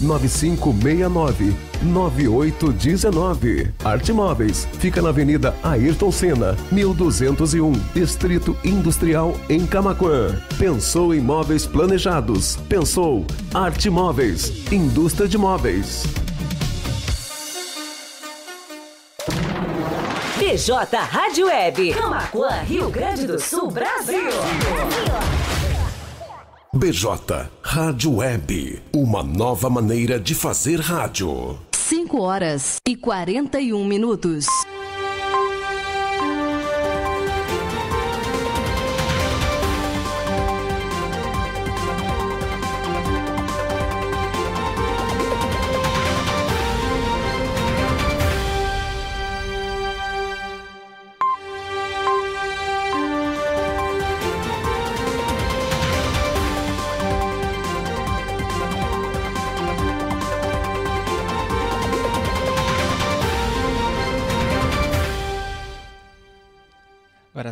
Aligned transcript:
9569 0.00 1.54
9819. 1.82 3.72
Arte 3.84 4.12
Móveis 4.12 4.66
fica 4.78 5.00
na 5.02 5.10
Avenida 5.10 5.54
Ayrton 5.62 6.10
Senna, 6.10 6.56
1201, 6.70 7.72
Distrito 7.94 8.56
Industrial 8.64 9.34
em 9.48 9.66
Camaquã. 9.66 10.36
Pensou 10.58 11.14
em 11.14 11.20
móveis 11.20 11.66
planejados? 11.66 12.56
Pensou 12.68 13.24
Arte 13.54 13.90
Móveis, 13.90 14.70
indústria 14.72 15.28
de 15.28 15.38
móveis. 15.38 16.04
BJ 20.38 20.96
Rádio 20.96 21.46
Web, 21.46 21.92
Camaquã, 21.94 22.48
Rio 22.62 22.88
Grande 22.88 23.26
do 23.26 23.38
Sul, 23.38 23.70
Brasil. 23.70 24.22
Brasil. 24.22 25.45
BJ 26.74 27.48
Rádio 27.62 28.16
Web, 28.16 28.82
uma 28.92 29.22
nova 29.22 29.70
maneira 29.70 30.18
de 30.18 30.34
fazer 30.34 30.80
rádio. 30.80 31.58
5 31.72 32.20
horas 32.20 32.76
e 32.86 32.96
41 32.96 33.84
minutos. 33.84 34.46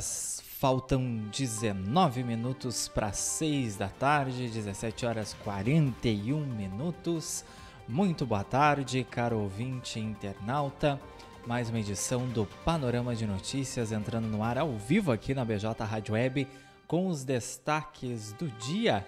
Faltam 0.00 1.28
19 1.30 2.22
minutos 2.22 2.88
para 2.88 3.12
6 3.12 3.76
da 3.76 3.88
tarde, 3.88 4.48
17 4.48 5.06
horas 5.06 5.36
41 5.44 6.40
minutos. 6.40 7.44
Muito 7.86 8.24
boa 8.24 8.42
tarde, 8.42 9.04
caro 9.04 9.38
ouvinte 9.38 10.00
internauta. 10.00 11.00
Mais 11.46 11.68
uma 11.68 11.80
edição 11.80 12.26
do 12.28 12.46
Panorama 12.64 13.14
de 13.14 13.26
Notícias 13.26 13.92
entrando 13.92 14.26
no 14.26 14.42
ar 14.42 14.56
ao 14.56 14.72
vivo 14.72 15.12
aqui 15.12 15.34
na 15.34 15.44
BJ 15.44 15.84
Rádio 15.84 16.14
Web 16.14 16.48
com 16.86 17.06
os 17.08 17.24
destaques 17.24 18.32
do 18.32 18.48
dia 18.48 19.06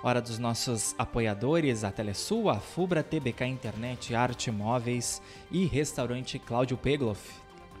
Hora 0.00 0.20
dos 0.20 0.38
nossos 0.38 0.94
apoiadores, 0.96 1.82
a 1.82 1.90
Telesul, 1.90 2.48
a 2.48 2.60
Fubra, 2.60 3.02
TBK 3.02 3.46
Internet, 3.46 4.14
Arte 4.14 4.48
Móveis 4.48 5.20
e 5.50 5.66
Restaurante 5.66 6.38
Cláudio 6.38 6.76
Pegloff. 6.76 7.20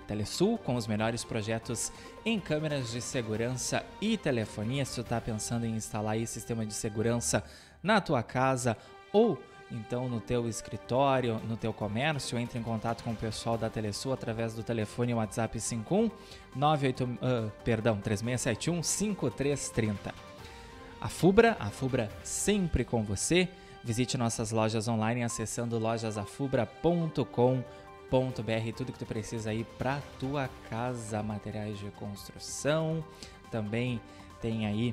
Telesul, 0.04 0.58
com 0.58 0.74
os 0.74 0.88
melhores 0.88 1.22
projetos 1.22 1.92
em 2.24 2.40
câmeras 2.40 2.90
de 2.90 3.00
segurança 3.00 3.84
e 4.00 4.16
telefonia. 4.16 4.84
Se 4.84 4.96
tu 4.96 5.02
está 5.02 5.20
pensando 5.20 5.64
em 5.64 5.76
instalar 5.76 6.14
aí 6.14 6.26
sistema 6.26 6.66
de 6.66 6.74
segurança 6.74 7.44
na 7.80 8.00
tua 8.00 8.22
casa 8.24 8.76
ou 9.12 9.40
então 9.70 10.08
no 10.08 10.20
teu 10.20 10.48
escritório, 10.48 11.40
no 11.48 11.56
teu 11.56 11.72
comércio, 11.72 12.36
entre 12.36 12.58
em 12.58 12.62
contato 12.64 13.04
com 13.04 13.12
o 13.12 13.16
pessoal 13.16 13.56
da 13.56 13.70
Telesul 13.70 14.12
através 14.12 14.54
do 14.54 14.64
telefone 14.64 15.14
WhatsApp 15.14 15.60
51 15.60 16.10
98, 16.56 17.04
uh, 17.04 17.52
perdão, 17.62 18.00
3671 18.00 18.82
5330. 18.82 20.27
A 21.00 21.08
Fubra, 21.08 21.56
a 21.60 21.70
Fubra 21.70 22.10
sempre 22.24 22.84
com 22.84 23.04
você. 23.04 23.48
Visite 23.84 24.18
nossas 24.18 24.50
lojas 24.50 24.88
online 24.88 25.22
acessando 25.22 25.78
lojasafubra.com.br. 25.78 28.72
tudo 28.76 28.92
que 28.92 28.98
tu 28.98 29.06
precisa 29.06 29.50
aí 29.50 29.64
para 29.78 30.02
tua 30.18 30.50
casa, 30.68 31.22
materiais 31.22 31.78
de 31.78 31.88
construção, 31.92 33.04
também 33.50 34.00
tem 34.42 34.66
aí 34.66 34.92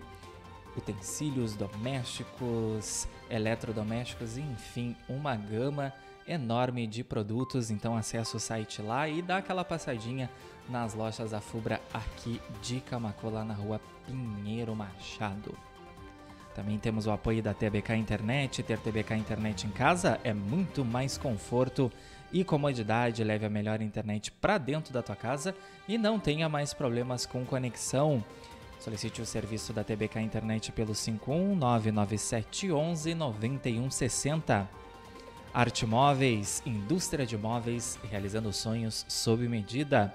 utensílios 0.77 1.55
domésticos, 1.55 3.07
eletrodomésticos, 3.27 4.37
enfim, 4.37 4.95
uma 5.09 5.35
gama 5.35 5.91
enorme 6.27 6.85
de 6.85 7.03
produtos. 7.03 7.71
Então 7.71 7.97
acesse 7.97 8.35
o 8.35 8.39
site 8.39 8.79
lá 8.81 9.09
e 9.09 9.23
dá 9.23 9.37
aquela 9.37 9.65
passadinha 9.65 10.29
nas 10.69 10.93
lojas 10.93 11.31
da 11.31 11.41
Fubra 11.41 11.81
aqui 11.91 12.39
de 12.61 12.79
Camacuã, 12.81 13.31
lá 13.31 13.43
na 13.43 13.55
rua 13.55 13.81
Pinheiro 14.05 14.75
Machado. 14.75 15.57
Também 16.55 16.79
temos 16.79 17.05
o 17.05 17.11
apoio 17.11 17.43
da 17.43 17.53
TBK 17.53 17.93
Internet. 17.95 18.63
Ter 18.63 18.79
TBK 18.79 19.13
Internet 19.15 19.67
em 19.67 19.71
casa 19.71 20.17
é 20.23 20.33
muito 20.33 20.85
mais 20.85 21.17
conforto 21.17 21.91
e 22.31 22.45
comodidade. 22.45 23.21
Leve 23.23 23.45
a 23.45 23.49
melhor 23.49 23.81
internet 23.81 24.31
para 24.31 24.57
dentro 24.57 24.93
da 24.93 25.03
tua 25.03 25.17
casa 25.17 25.53
e 25.87 25.97
não 25.97 26.17
tenha 26.17 26.47
mais 26.47 26.73
problemas 26.73 27.25
com 27.25 27.43
conexão. 27.45 28.23
Solicite 28.79 29.21
o 29.21 29.25
serviço 29.25 29.73
da 29.73 29.83
TBK 29.83 30.21
Internet 30.21 30.71
pelo 30.71 30.93
5199711 30.93 33.13
9160. 33.13 34.69
Arte 35.53 35.85
Móveis, 35.85 36.63
indústria 36.65 37.25
de 37.25 37.37
móveis, 37.37 37.99
realizando 38.09 38.53
sonhos 38.53 39.05
sob 39.07 39.47
medida. 39.47 40.13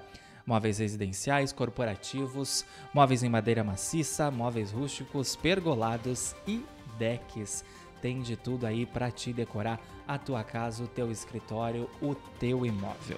Móveis 0.50 0.79
residenciais, 0.81 1.52
corporativos, 1.52 2.67
móveis 2.93 3.23
em 3.23 3.29
madeira 3.29 3.62
maciça, 3.62 4.32
móveis 4.32 4.73
rústicos, 4.73 5.37
pergolados 5.37 6.35
e 6.44 6.67
decks. 6.99 7.64
Tem 8.02 8.20
de 8.20 8.35
tudo 8.35 8.67
aí 8.67 8.85
para 8.85 9.12
te 9.12 9.32
decorar 9.32 9.81
a 10.08 10.19
tua 10.19 10.43
casa, 10.43 10.82
o 10.82 10.88
teu 10.88 11.08
escritório, 11.08 11.88
o 12.02 12.17
teu 12.41 12.67
imóvel. 12.67 13.17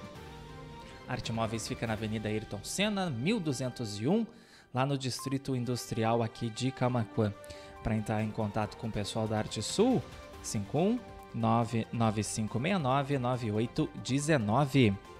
Arte 1.07 1.33
Móveis 1.33 1.67
fica 1.67 1.87
na 1.87 1.93
Avenida 1.93 2.29
Ayrton 2.29 2.63
Senna, 2.63 3.09
1201 3.09 4.27
lá 4.71 4.85
no 4.85 4.95
Distrito 4.95 5.55
Industrial 5.55 6.21
aqui 6.21 6.51
de 6.51 6.69
Camacuã. 6.69 7.33
Para 7.81 7.95
entrar 7.95 8.21
em 8.21 8.29
contato 8.29 8.77
com 8.77 8.89
o 8.89 8.91
pessoal 8.91 9.27
da 9.27 9.39
Arte 9.39 9.59
Sul, 9.63 10.03
51 10.43 10.99
99569 11.33 13.17
9819. 13.17 15.12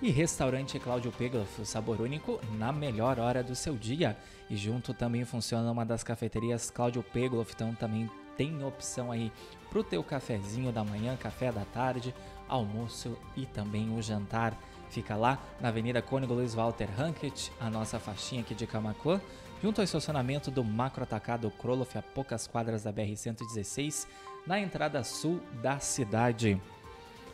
E 0.00 0.12
restaurante 0.12 0.78
Cláudio 0.78 1.10
Pegloff, 1.10 1.60
o 1.60 1.66
sabor 1.66 2.00
único 2.00 2.40
na 2.56 2.72
melhor 2.72 3.18
hora 3.18 3.42
do 3.42 3.56
seu 3.56 3.74
dia. 3.74 4.16
E 4.48 4.56
junto 4.56 4.94
também 4.94 5.24
funciona 5.24 5.72
uma 5.72 5.84
das 5.84 6.04
cafeterias 6.04 6.70
Cláudio 6.70 7.02
Pegloff, 7.02 7.52
então 7.52 7.74
também 7.74 8.08
tem 8.36 8.62
opção 8.62 9.10
aí 9.10 9.32
pro 9.68 9.82
teu 9.82 10.04
cafezinho 10.04 10.70
da 10.70 10.84
manhã, 10.84 11.16
café 11.16 11.50
da 11.50 11.64
tarde, 11.64 12.14
almoço 12.48 13.18
e 13.36 13.44
também 13.44 13.90
o 13.90 14.00
jantar. 14.00 14.56
Fica 14.88 15.16
lá 15.16 15.36
na 15.60 15.68
Avenida 15.68 16.00
Cônigo 16.00 16.32
Luiz 16.32 16.54
Walter 16.54 16.88
Hankett, 16.96 17.52
a 17.58 17.68
nossa 17.68 17.98
faixinha 17.98 18.42
aqui 18.42 18.54
de 18.54 18.68
Camacuã, 18.68 19.20
junto 19.60 19.80
ao 19.80 19.84
estacionamento 19.84 20.48
do 20.48 20.62
Macro 20.62 21.02
Atacado 21.02 21.50
Kroloff, 21.50 21.98
a 21.98 22.02
poucas 22.02 22.46
quadras 22.46 22.84
da 22.84 22.92
BR-116, 22.92 24.06
na 24.46 24.60
entrada 24.60 25.02
sul 25.02 25.40
da 25.60 25.80
cidade. 25.80 26.62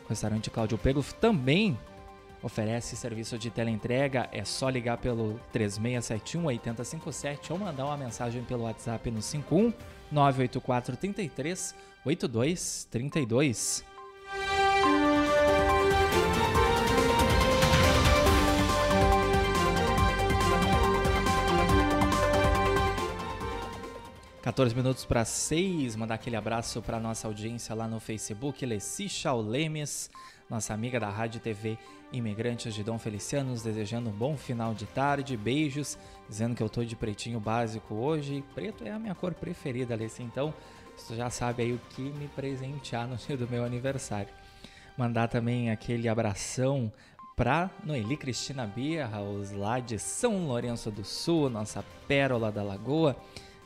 O 0.05 0.09
restaurante 0.09 0.49
Cláudio 0.49 0.79
Pegloff 0.79 1.13
também 1.13 1.77
oferece 2.45 2.95
serviço 2.95 3.39
de 3.39 3.49
teleentrega, 3.49 4.29
é 4.31 4.45
só 4.45 4.69
ligar 4.69 4.99
pelo 4.99 5.39
3671 5.51 6.45
8057 6.45 7.51
ou 7.51 7.57
mandar 7.57 7.85
uma 7.85 7.97
mensagem 7.97 8.43
pelo 8.43 8.65
WhatsApp 8.65 9.09
no 9.09 9.19
51 9.19 9.73
984 10.11 10.95
33 10.95 11.73
8232. 12.05 13.83
14 24.43 24.75
minutos 24.75 25.03
para 25.05 25.25
6, 25.25 25.95
mandar 25.95 26.13
aquele 26.13 26.35
abraço 26.35 26.79
para 26.79 26.99
nossa 26.99 27.25
audiência 27.27 27.73
lá 27.73 27.87
no 27.87 27.99
Facebook, 27.99 28.63
Leci 28.63 29.09
Chaulemes, 29.09 30.11
nossa 30.49 30.73
amiga 30.73 30.99
da 30.99 31.09
Rádio 31.09 31.39
TV 31.39 31.77
Imigrantes 32.11 32.73
de 32.73 32.83
Dom 32.83 32.99
Feliciano, 32.99 33.51
nos 33.51 33.63
desejando 33.63 34.09
um 34.09 34.13
bom 34.13 34.37
final 34.37 34.73
de 34.73 34.85
tarde, 34.85 35.35
beijos, 35.35 35.97
dizendo 36.29 36.55
que 36.55 36.61
eu 36.61 36.69
tô 36.69 36.83
de 36.83 36.95
pretinho 36.95 37.39
básico 37.39 37.95
hoje, 37.95 38.43
preto 38.53 38.83
é 38.83 38.91
a 38.91 38.99
minha 38.99 39.15
cor 39.15 39.33
preferida, 39.33 39.95
Leci, 39.95 40.23
então 40.23 40.53
você 40.95 41.15
já 41.15 41.29
sabe 41.29 41.63
aí 41.63 41.73
o 41.73 41.81
que 41.89 42.01
me 42.01 42.27
presentear 42.29 43.07
no 43.07 43.17
dia 43.17 43.35
do 43.35 43.47
meu 43.47 43.65
aniversário. 43.65 44.33
Mandar 44.97 45.27
também 45.27 45.71
aquele 45.71 46.07
abração 46.07 46.91
para 47.35 47.69
Noeli 47.83 48.15
Cristina 48.15 48.65
Birraus, 48.65 49.51
lá 49.51 49.79
de 49.79 49.99
São 49.99 50.47
Lourenço 50.47 50.89
do 50.89 51.03
Sul, 51.03 51.49
nossa 51.49 51.83
pérola 52.07 52.49
da 52.49 52.63
Lagoa, 52.63 53.17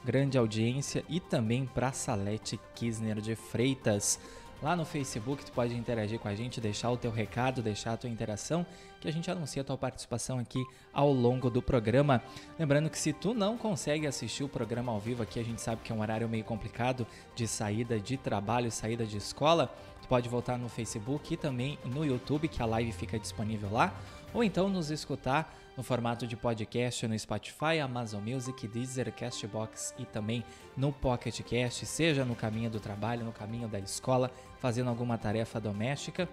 grande 0.04 0.38
audiência 0.38 1.04
e 1.08 1.20
também 1.20 1.68
para 1.68 1.92
Salete 1.92 2.60
Kisner 2.74 3.22
de 3.22 3.36
Freitas. 3.36 4.20
Lá 4.62 4.76
no 4.76 4.84
Facebook 4.84 5.46
tu 5.46 5.54
pode 5.54 5.74
interagir 5.74 6.20
com 6.20 6.28
a 6.28 6.36
gente, 6.36 6.60
deixar 6.60 6.92
o 6.92 6.98
teu 6.98 7.12
recado, 7.12 7.62
deixar 7.62 7.94
a 7.94 7.98
tua 7.98 8.10
interação, 8.10 8.66
que 9.00 9.08
a 9.08 9.12
gente 9.12 9.32
anuncia 9.32 9.62
a 9.62 9.66
tua 9.66 9.78
participação 9.78 10.38
aqui 10.38 10.62
ao 10.92 11.14
longo 11.14 11.50
do 11.50 11.62
programa. 11.62 12.22
Lembrando 12.58 12.90
que 12.90 13.00
se 13.00 13.14
tu 13.14 13.34
não 13.34 13.58
consegue 13.58 14.06
assistir 14.06 14.44
o 14.44 14.50
programa 14.50 14.92
ao 14.92 15.00
vivo 15.00 15.24
aqui, 15.24 15.40
a 15.40 15.44
gente 15.44 15.62
sabe 15.62 15.82
que 15.82 15.94
é 15.94 15.96
um 15.96 16.02
horário 16.02 16.28
meio 16.28 16.44
complicado 16.44 17.08
de 17.34 17.48
saída 17.48 17.98
de 17.98 18.18
trabalho, 18.18 18.70
saída 18.70 19.06
de 19.06 19.16
escola, 19.16 19.74
tu 20.02 20.10
pode 20.10 20.28
voltar 20.28 20.58
no 20.58 20.68
Facebook 20.68 21.34
e 21.34 21.38
também 21.38 21.80
no 21.86 22.06
YouTube, 22.06 22.50
que 22.50 22.62
a 22.62 22.66
live 22.66 22.92
fica 22.92 23.18
disponível 23.18 23.72
lá, 23.72 23.94
ou 24.34 24.44
então 24.44 24.68
nos 24.68 24.92
escutar 24.92 25.56
no 25.80 25.84
formato 25.84 26.28
de 26.28 26.36
podcast 26.36 27.08
no 27.08 27.18
Spotify, 27.18 27.80
Amazon 27.81 28.22
Music, 28.22 28.68
Deezer, 28.68 29.14
Castbox 29.14 29.96
e 29.98 30.04
também 30.04 30.44
no 30.76 30.92
Pocket 30.92 31.40
Cast, 31.42 31.86
seja 31.86 32.26
no 32.26 32.36
caminho 32.36 32.70
do 32.70 32.81
trabalho, 32.81 33.24
no 33.24 33.31
caminho 33.31 33.66
da 33.66 33.80
escola, 33.80 34.30
fazendo 34.60 34.90
alguma 34.90 35.18
tarefa 35.18 35.58
doméstica. 35.58 36.28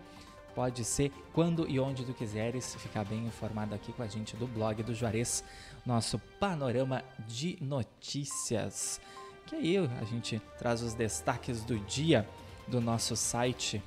Pode 0.52 0.84
ser 0.84 1.12
quando 1.32 1.64
e 1.68 1.78
onde 1.78 2.04
tu 2.04 2.12
quiseres 2.12 2.74
ficar 2.74 3.04
bem 3.04 3.24
informado 3.24 3.72
aqui 3.72 3.92
com 3.92 4.02
a 4.02 4.08
gente 4.08 4.34
do 4.34 4.48
blog 4.48 4.82
do 4.82 4.92
Juarez, 4.92 5.44
nosso 5.86 6.18
panorama 6.40 7.04
de 7.28 7.56
notícias. 7.60 9.00
Que 9.46 9.54
aí 9.54 9.76
a 9.76 10.04
gente 10.04 10.42
traz 10.58 10.82
os 10.82 10.92
destaques 10.92 11.62
do 11.62 11.78
dia 11.78 12.28
do 12.66 12.80
nosso 12.80 13.14
site 13.14 13.80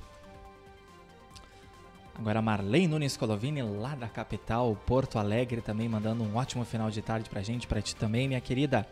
Agora 2.20 2.42
Marlene 2.42 2.86
Nunes 2.86 3.16
Colovini, 3.16 3.62
lá 3.62 3.94
da 3.94 4.06
capital, 4.06 4.76
Porto 4.86 5.18
Alegre, 5.18 5.62
também 5.62 5.88
mandando 5.88 6.22
um 6.22 6.36
ótimo 6.36 6.66
final 6.66 6.90
de 6.90 7.00
tarde 7.00 7.30
pra 7.30 7.40
gente, 7.40 7.66
pra 7.66 7.80
ti 7.80 7.96
também, 7.96 8.28
minha 8.28 8.42
querida. 8.42 8.86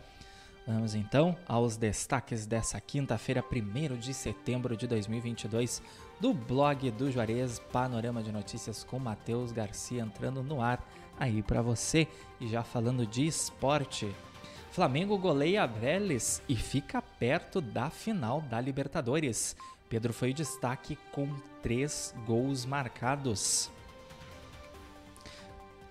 Vamos 0.67 0.95
então 0.95 1.37
aos 1.47 1.77
destaques 1.77 2.47
dessa 2.47 2.81
quinta-feira, 2.81 3.45
1 3.45 3.99
de 3.99 4.15
setembro 4.15 4.75
de 4.75 4.87
2022, 4.87 5.83
do 6.19 6.33
blog 6.33 6.91
do 6.93 7.13
Juarez, 7.13 7.59
Panorama 7.71 8.23
de 8.23 8.33
Notícias 8.33 8.83
com 8.83 8.99
Matheus 8.99 9.53
Garcia 9.53 10.01
entrando 10.01 10.43
no 10.43 10.63
ar 10.63 10.83
aí 11.21 11.43
para 11.43 11.61
você. 11.61 12.09
E 12.41 12.49
já 12.49 12.63
falando 12.63 13.07
de 13.07 13.27
esporte, 13.27 14.11
Flamengo 14.71 15.19
goleia 15.19 15.67
Vélez 15.67 16.41
e 16.49 16.57
fica 16.57 17.03
perto 17.03 17.61
da 17.61 17.91
final 17.91 18.41
da 18.41 18.59
Libertadores. 18.59 19.55
Pedro 19.89 20.13
foi 20.13 20.31
o 20.31 20.35
destaque 20.35 20.99
com 21.13 21.29
três 21.63 22.15
gols 22.27 22.65
marcados. 22.65 23.71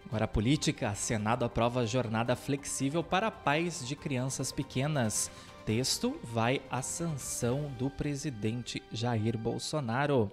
Agora 0.06 0.26
a 0.26 0.28
política, 0.28 0.96
Senado 0.96 1.44
aprova 1.44 1.86
jornada 1.86 2.36
flexível 2.36 3.04
para 3.04 3.30
pais 3.30 3.86
de 3.86 3.96
crianças 3.96 4.52
pequenas. 4.52 5.30
Texto 5.66 6.18
vai 6.24 6.62
à 6.72 6.82
sanção 6.82 7.70
do 7.78 7.90
presidente 7.90 8.82
Jair 8.90 9.38
Bolsonaro. 9.38 10.32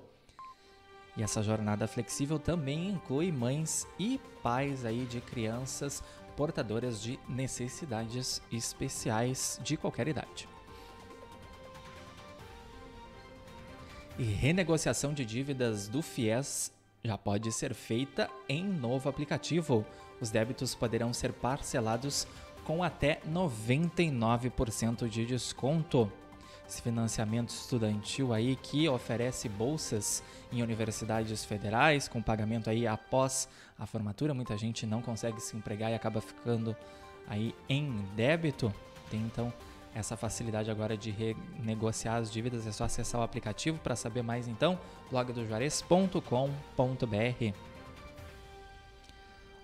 E 1.16 1.22
essa 1.22 1.42
jornada 1.42 1.88
flexível 1.88 2.38
também 2.38 2.90
inclui 2.90 3.32
mães 3.32 3.86
e 3.98 4.20
pais 4.42 4.84
aí 4.84 5.06
de 5.06 5.20
crianças 5.20 6.04
portadoras 6.36 7.00
de 7.02 7.18
necessidades 7.28 8.40
especiais 8.52 9.58
de 9.62 9.76
qualquer 9.76 10.06
idade. 10.06 10.53
E 14.16 14.22
renegociação 14.22 15.12
de 15.12 15.24
dívidas 15.24 15.88
do 15.88 16.00
FIES 16.00 16.72
já 17.02 17.18
pode 17.18 17.50
ser 17.50 17.74
feita 17.74 18.30
em 18.48 18.64
novo 18.64 19.08
aplicativo. 19.08 19.84
Os 20.20 20.30
débitos 20.30 20.72
poderão 20.72 21.12
ser 21.12 21.32
parcelados 21.32 22.24
com 22.64 22.84
até 22.84 23.20
99% 23.28 25.08
de 25.08 25.26
desconto. 25.26 26.10
Esse 26.66 26.80
financiamento 26.80 27.48
estudantil 27.50 28.32
aí 28.32 28.54
que 28.54 28.88
oferece 28.88 29.48
bolsas 29.48 30.22
em 30.52 30.62
universidades 30.62 31.44
federais 31.44 32.06
com 32.06 32.22
pagamento 32.22 32.70
aí 32.70 32.86
após 32.86 33.48
a 33.76 33.84
formatura, 33.84 34.32
muita 34.32 34.56
gente 34.56 34.86
não 34.86 35.02
consegue 35.02 35.40
se 35.40 35.56
empregar 35.56 35.90
e 35.90 35.94
acaba 35.94 36.20
ficando 36.20 36.76
aí 37.26 37.52
em 37.68 37.92
débito. 38.14 38.72
Tem 39.10 39.20
então 39.20 39.52
essa 39.94 40.16
facilidade 40.16 40.70
agora 40.70 40.96
de 40.96 41.10
renegociar 41.10 42.16
as 42.16 42.30
dívidas. 42.30 42.66
É 42.66 42.72
só 42.72 42.84
acessar 42.84 43.20
o 43.20 43.24
aplicativo 43.24 43.78
para 43.78 43.94
saber 43.94 44.22
mais 44.22 44.48
então, 44.48 44.78
blogdojuarez.com.br. 45.10 47.54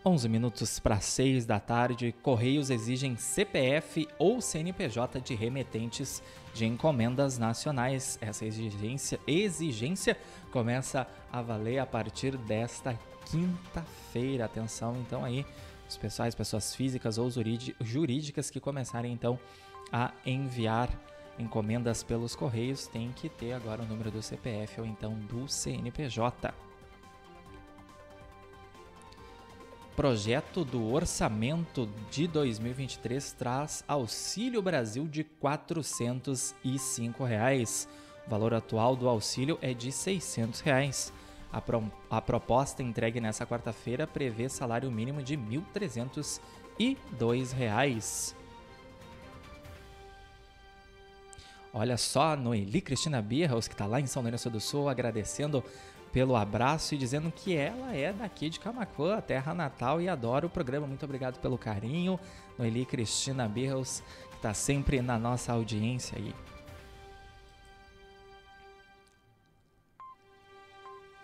11 0.02 0.28
minutos 0.30 0.78
para 0.78 0.98
6 0.98 1.44
da 1.44 1.60
tarde, 1.60 2.14
Correios 2.22 2.70
exigem 2.70 3.16
CPF 3.16 4.08
ou 4.18 4.40
CNPJ 4.40 5.20
de 5.20 5.34
remetentes 5.34 6.22
de 6.54 6.64
encomendas 6.64 7.36
nacionais. 7.36 8.18
Essa 8.22 8.46
exigência, 8.46 9.20
exigência 9.26 10.16
começa 10.50 11.06
a 11.30 11.42
valer 11.42 11.80
a 11.80 11.86
partir 11.86 12.38
desta 12.38 12.98
quinta-feira. 13.26 14.46
Atenção, 14.46 14.96
então 14.96 15.22
aí, 15.22 15.44
os 15.86 15.98
pessoais, 15.98 16.34
pessoas 16.34 16.74
físicas 16.74 17.18
ou 17.18 17.28
jurídicas 17.82 18.50
que 18.50 18.58
começarem 18.58 19.12
então 19.12 19.34
a 19.34 19.69
enviar 20.24 20.88
encomendas 21.38 22.02
pelos 22.02 22.34
Correios 22.34 22.86
têm 22.86 23.12
que 23.12 23.28
ter 23.28 23.52
agora 23.52 23.82
o 23.82 23.86
número 23.86 24.10
do 24.10 24.22
CPF 24.22 24.80
ou 24.80 24.86
então 24.86 25.14
do 25.14 25.48
CNPJ. 25.48 26.52
projeto 30.00 30.64
do 30.64 30.94
orçamento 30.94 31.86
de 32.10 32.26
2023 32.26 33.32
traz 33.32 33.84
Auxílio 33.86 34.62
Brasil 34.62 35.06
de 35.06 35.22
405 35.22 37.22
reais. 37.22 37.86
O 38.26 38.30
valor 38.30 38.54
atual 38.54 38.96
do 38.96 39.06
auxílio 39.06 39.58
é 39.60 39.74
de 39.74 39.92
600 39.92 40.60
reais. 40.60 41.12
A, 41.52 41.60
pro, 41.60 41.92
a 42.08 42.18
proposta 42.18 42.82
entregue 42.82 43.20
nessa 43.20 43.44
quarta-feira 43.44 44.06
prevê 44.06 44.48
salário 44.48 44.90
mínimo 44.90 45.22
de 45.22 45.34
R$ 45.34 45.62
1.302. 45.74 48.39
Olha 51.72 51.96
só, 51.96 52.36
Noeli 52.36 52.80
Cristina 52.80 53.22
Birros, 53.22 53.68
que 53.68 53.74
está 53.74 53.86
lá 53.86 54.00
em 54.00 54.06
São 54.06 54.22
Lourenço 54.22 54.50
do 54.50 54.60
Sul, 54.60 54.88
agradecendo 54.88 55.62
pelo 56.12 56.34
abraço 56.34 56.94
e 56.94 56.98
dizendo 56.98 57.30
que 57.30 57.54
ela 57.54 57.94
é 57.94 58.12
daqui 58.12 58.50
de 58.50 58.58
Camacuã, 58.58 59.20
terra 59.20 59.54
natal, 59.54 60.00
e 60.00 60.08
adora 60.08 60.44
o 60.44 60.50
programa. 60.50 60.86
Muito 60.86 61.04
obrigado 61.04 61.38
pelo 61.38 61.56
carinho. 61.56 62.18
Noeli 62.58 62.84
Cristina 62.84 63.48
Birros, 63.48 64.02
que 64.30 64.36
está 64.36 64.52
sempre 64.52 65.00
na 65.00 65.16
nossa 65.18 65.52
audiência 65.52 66.18
aí. 66.18 66.34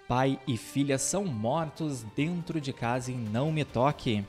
Pai 0.07 0.39
e 0.47 0.57
filha 0.57 0.99
são 0.99 1.25
mortos 1.25 2.05
dentro 2.15 2.61
de 2.61 2.73
casa 2.73 3.11
e 3.11 3.17
não 3.17 3.51
me 3.51 3.65
toque. 3.65 4.25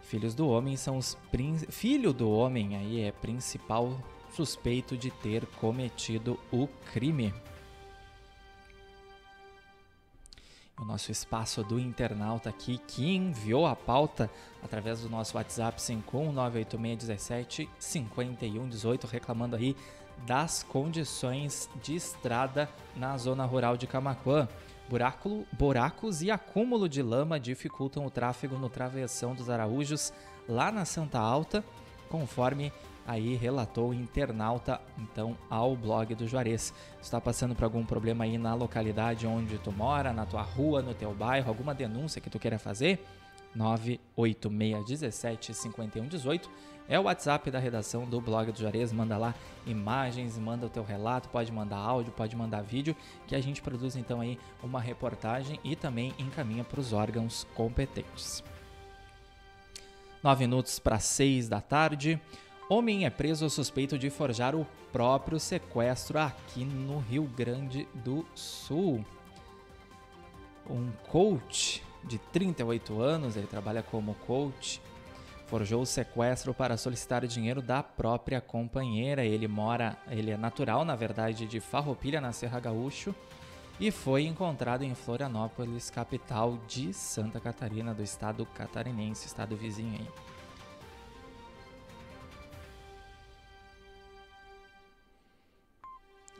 Filhos 0.00 0.34
do 0.34 0.48
homem 0.48 0.76
são 0.78 0.96
os 0.96 1.18
filho 1.68 2.12
do 2.14 2.30
homem 2.30 2.76
aí 2.76 3.02
é 3.02 3.12
principal 3.12 3.98
suspeito 4.34 4.96
de 4.96 5.10
ter 5.10 5.46
cometido 5.46 6.38
o 6.50 6.66
crime. 6.92 7.32
o 10.76 10.84
nosso 10.84 11.12
espaço 11.12 11.62
do 11.62 11.78
internauta 11.78 12.50
aqui 12.50 12.78
que 12.78 13.14
enviou 13.14 13.64
a 13.64 13.76
pauta 13.76 14.28
através 14.62 15.00
do 15.02 15.08
nosso 15.08 15.36
WhatsApp 15.36 15.80
5198617 15.80 17.68
5118 17.78 19.06
reclamando 19.06 19.54
aí 19.56 19.76
das 20.26 20.62
condições 20.62 21.70
de 21.82 21.94
estrada 21.94 22.68
na 22.96 23.16
zona 23.16 23.44
rural 23.44 23.76
de 23.76 23.86
Camacuã. 23.86 24.48
Buraco, 24.88 25.46
buracos 25.52 26.22
e 26.22 26.30
acúmulo 26.30 26.88
de 26.88 27.02
lama 27.02 27.40
dificultam 27.40 28.04
o 28.04 28.10
tráfego 28.10 28.58
no 28.58 28.68
travessão 28.68 29.34
dos 29.34 29.48
Araújos 29.48 30.12
lá 30.48 30.70
na 30.70 30.84
Santa 30.84 31.18
Alta, 31.18 31.64
conforme 32.08 32.72
aí 33.06 33.34
relatou 33.34 33.90
o 33.90 33.94
internauta 33.94 34.80
então 34.98 35.36
ao 35.50 35.76
blog 35.76 36.14
do 36.14 36.26
Juarez. 36.26 36.72
Está 37.00 37.20
passando 37.20 37.54
por 37.54 37.64
algum 37.64 37.84
problema 37.84 38.24
aí 38.24 38.38
na 38.38 38.54
localidade 38.54 39.26
onde 39.26 39.58
tu 39.58 39.70
mora, 39.70 40.10
na 40.12 40.26
tua 40.26 40.42
rua, 40.42 40.82
no 40.82 40.94
teu 40.94 41.14
bairro, 41.14 41.48
alguma 41.48 41.74
denúncia 41.74 42.20
que 42.20 42.30
tu 42.30 42.38
queira 42.38 42.58
fazer? 42.58 43.04
986175118 43.56 46.48
é 46.88 46.98
o 46.98 47.04
WhatsApp 47.04 47.50
da 47.50 47.58
redação 47.58 48.04
do 48.04 48.20
blog 48.20 48.52
do 48.52 48.58
Juarez. 48.58 48.92
Manda 48.92 49.16
lá 49.16 49.34
imagens, 49.66 50.38
manda 50.38 50.66
o 50.66 50.70
teu 50.70 50.84
relato, 50.84 51.28
pode 51.28 51.50
mandar 51.50 51.78
áudio, 51.78 52.12
pode 52.12 52.36
mandar 52.36 52.62
vídeo, 52.62 52.94
que 53.26 53.34
a 53.34 53.40
gente 53.40 53.62
produz 53.62 53.96
então 53.96 54.20
aí 54.20 54.38
uma 54.62 54.80
reportagem 54.80 55.58
e 55.64 55.74
também 55.74 56.12
encaminha 56.18 56.64
para 56.64 56.80
os 56.80 56.92
órgãos 56.92 57.46
competentes. 57.54 58.42
9 60.22 60.46
minutos 60.46 60.78
para 60.78 60.98
6 60.98 61.48
da 61.48 61.60
tarde. 61.60 62.20
Homem 62.66 63.04
é 63.04 63.10
preso 63.10 63.50
suspeito 63.50 63.98
de 63.98 64.08
forjar 64.08 64.54
o 64.54 64.66
próprio 64.90 65.38
sequestro 65.38 66.18
aqui 66.18 66.64
no 66.64 66.98
Rio 66.98 67.24
Grande 67.24 67.86
do 67.92 68.24
Sul. 68.34 69.04
Um 70.68 70.90
coach 71.10 71.84
de 72.02 72.16
38 72.18 73.02
anos, 73.02 73.36
ele 73.36 73.46
trabalha 73.46 73.82
como 73.82 74.14
coach, 74.26 74.80
forjou 75.46 75.82
o 75.82 75.86
sequestro 75.86 76.54
para 76.54 76.78
solicitar 76.78 77.26
dinheiro 77.26 77.60
da 77.60 77.82
própria 77.82 78.40
companheira. 78.40 79.22
Ele 79.22 79.46
mora, 79.46 79.98
ele 80.08 80.30
é 80.30 80.36
natural, 80.38 80.86
na 80.86 80.96
verdade, 80.96 81.46
de 81.46 81.60
Farroupilha, 81.60 82.18
na 82.18 82.32
Serra 82.32 82.60
Gaúcho, 82.60 83.14
e 83.78 83.90
foi 83.90 84.24
encontrado 84.24 84.84
em 84.84 84.94
Florianópolis, 84.94 85.90
capital 85.90 86.58
de 86.66 86.94
Santa 86.94 87.38
Catarina, 87.38 87.92
do 87.92 88.02
estado 88.02 88.46
catarinense, 88.54 89.26
estado 89.26 89.54
vizinho 89.54 89.98
aí. 90.00 90.33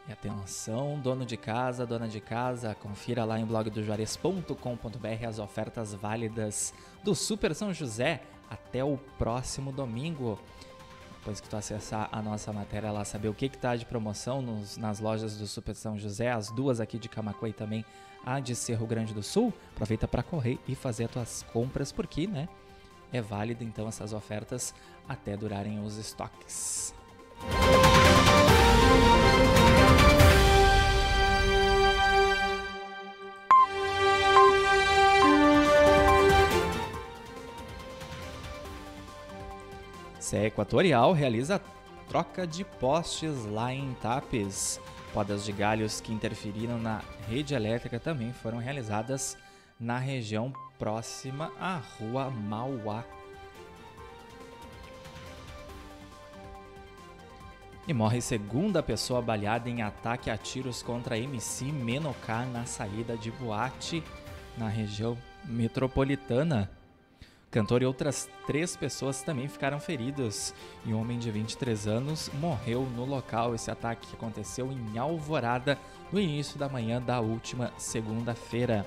E 0.07 0.13
atenção, 0.13 1.01
dono 1.01 1.25
de 1.25 1.37
casa, 1.37 1.87
dona 1.87 2.07
de 2.07 2.21
casa, 2.21 2.75
confira 2.75 3.25
lá 3.25 3.41
em 3.41 3.47
blogdojuarez.com.br 3.47 5.27
as 5.27 5.39
ofertas 5.39 5.95
válidas 5.95 6.75
do 7.03 7.15
Super 7.15 7.55
São 7.55 7.73
José 7.73 8.21
até 8.51 8.85
o 8.85 8.99
próximo 9.19 9.73
domingo. 9.73 10.39
Depois 11.19 11.41
que 11.41 11.49
tu 11.49 11.57
acessar 11.57 12.11
a 12.13 12.21
nossa 12.21 12.53
matéria 12.53 12.93
lá, 12.93 13.03
saber 13.03 13.29
o 13.29 13.35
que 13.35 13.47
está 13.47 13.75
de 13.77 13.87
promoção 13.87 14.43
nos, 14.43 14.77
nas 14.77 15.01
lojas 15.01 15.39
do 15.39 15.47
Super 15.47 15.75
São 15.75 15.99
José, 15.99 16.31
as 16.31 16.51
duas 16.51 16.81
aqui 16.81 16.99
de 16.99 17.09
Camacuã 17.09 17.49
e 17.49 17.55
também 17.55 17.83
a 18.27 18.41
de 18.41 18.55
Cerro 18.55 18.87
Grande 18.87 19.15
do 19.15 19.23
Sul, 19.23 19.55
aproveita 19.73 20.07
para 20.07 20.23
correr 20.23 20.59
e 20.69 20.75
fazer 20.75 21.05
as 21.05 21.11
tuas 21.11 21.43
compras, 21.51 21.91
porque, 21.91 22.27
né, 22.27 22.47
é 23.11 23.23
válido 23.23 23.65
então 23.65 23.89
essas 23.89 24.13
ofertas 24.13 24.75
até 25.09 25.35
durarem 25.35 25.83
os 25.83 25.97
estoques. 25.97 26.95
CE 40.35 40.47
Equatorial 40.47 41.13
realiza 41.13 41.63
troca 42.09 42.45
de 42.45 42.65
postes 42.65 43.45
lá 43.47 43.73
em 43.73 43.95
Tapes. 44.03 44.81
Podas 45.13 45.45
de 45.45 45.53
galhos 45.53 46.01
que 46.01 46.13
interferiram 46.13 46.77
na 46.77 47.01
rede 47.29 47.55
elétrica 47.55 48.01
também 48.01 48.33
foram 48.33 48.59
realizadas 48.59 49.39
na 49.79 49.97
região 49.97 50.53
próxima 50.77 51.53
à 51.61 51.77
Rua 51.77 52.31
Mauá. 52.31 53.05
E 57.87 57.95
morre 57.95 58.21
segunda 58.21 58.83
pessoa 58.83 59.23
baleada 59.23 59.71
em 59.71 59.83
ataque 59.83 60.31
a 60.31 60.37
tiros 60.37 60.83
contra 60.83 61.17
MC 61.17 61.67
Menocá 61.67 62.45
na 62.45 62.67
saída 62.67 63.17
de 63.17 63.31
boate 63.31 64.03
na 64.59 64.67
região 64.69 65.17
metropolitana 65.45 66.69
cantor 67.55 67.83
e 67.83 67.87
outras 67.87 68.29
três 68.49 68.77
pessoas 68.77 69.23
também 69.23 69.47
ficaram 69.47 69.79
feridas 69.79 70.53
e 70.85 70.93
um 70.93 71.01
homem 71.01 71.21
de 71.21 71.31
23 71.31 71.87
anos 71.87 72.29
morreu 72.41 72.83
no 72.97 73.05
local. 73.05 73.55
Esse 73.55 73.71
ataque 73.71 74.09
aconteceu 74.13 74.73
em 74.73 74.99
Alvorada 74.99 75.79
no 76.11 76.19
início 76.19 76.59
da 76.59 76.69
manhã 76.69 77.01
da 77.01 77.21
última 77.21 77.73
segunda-feira. 77.79 78.85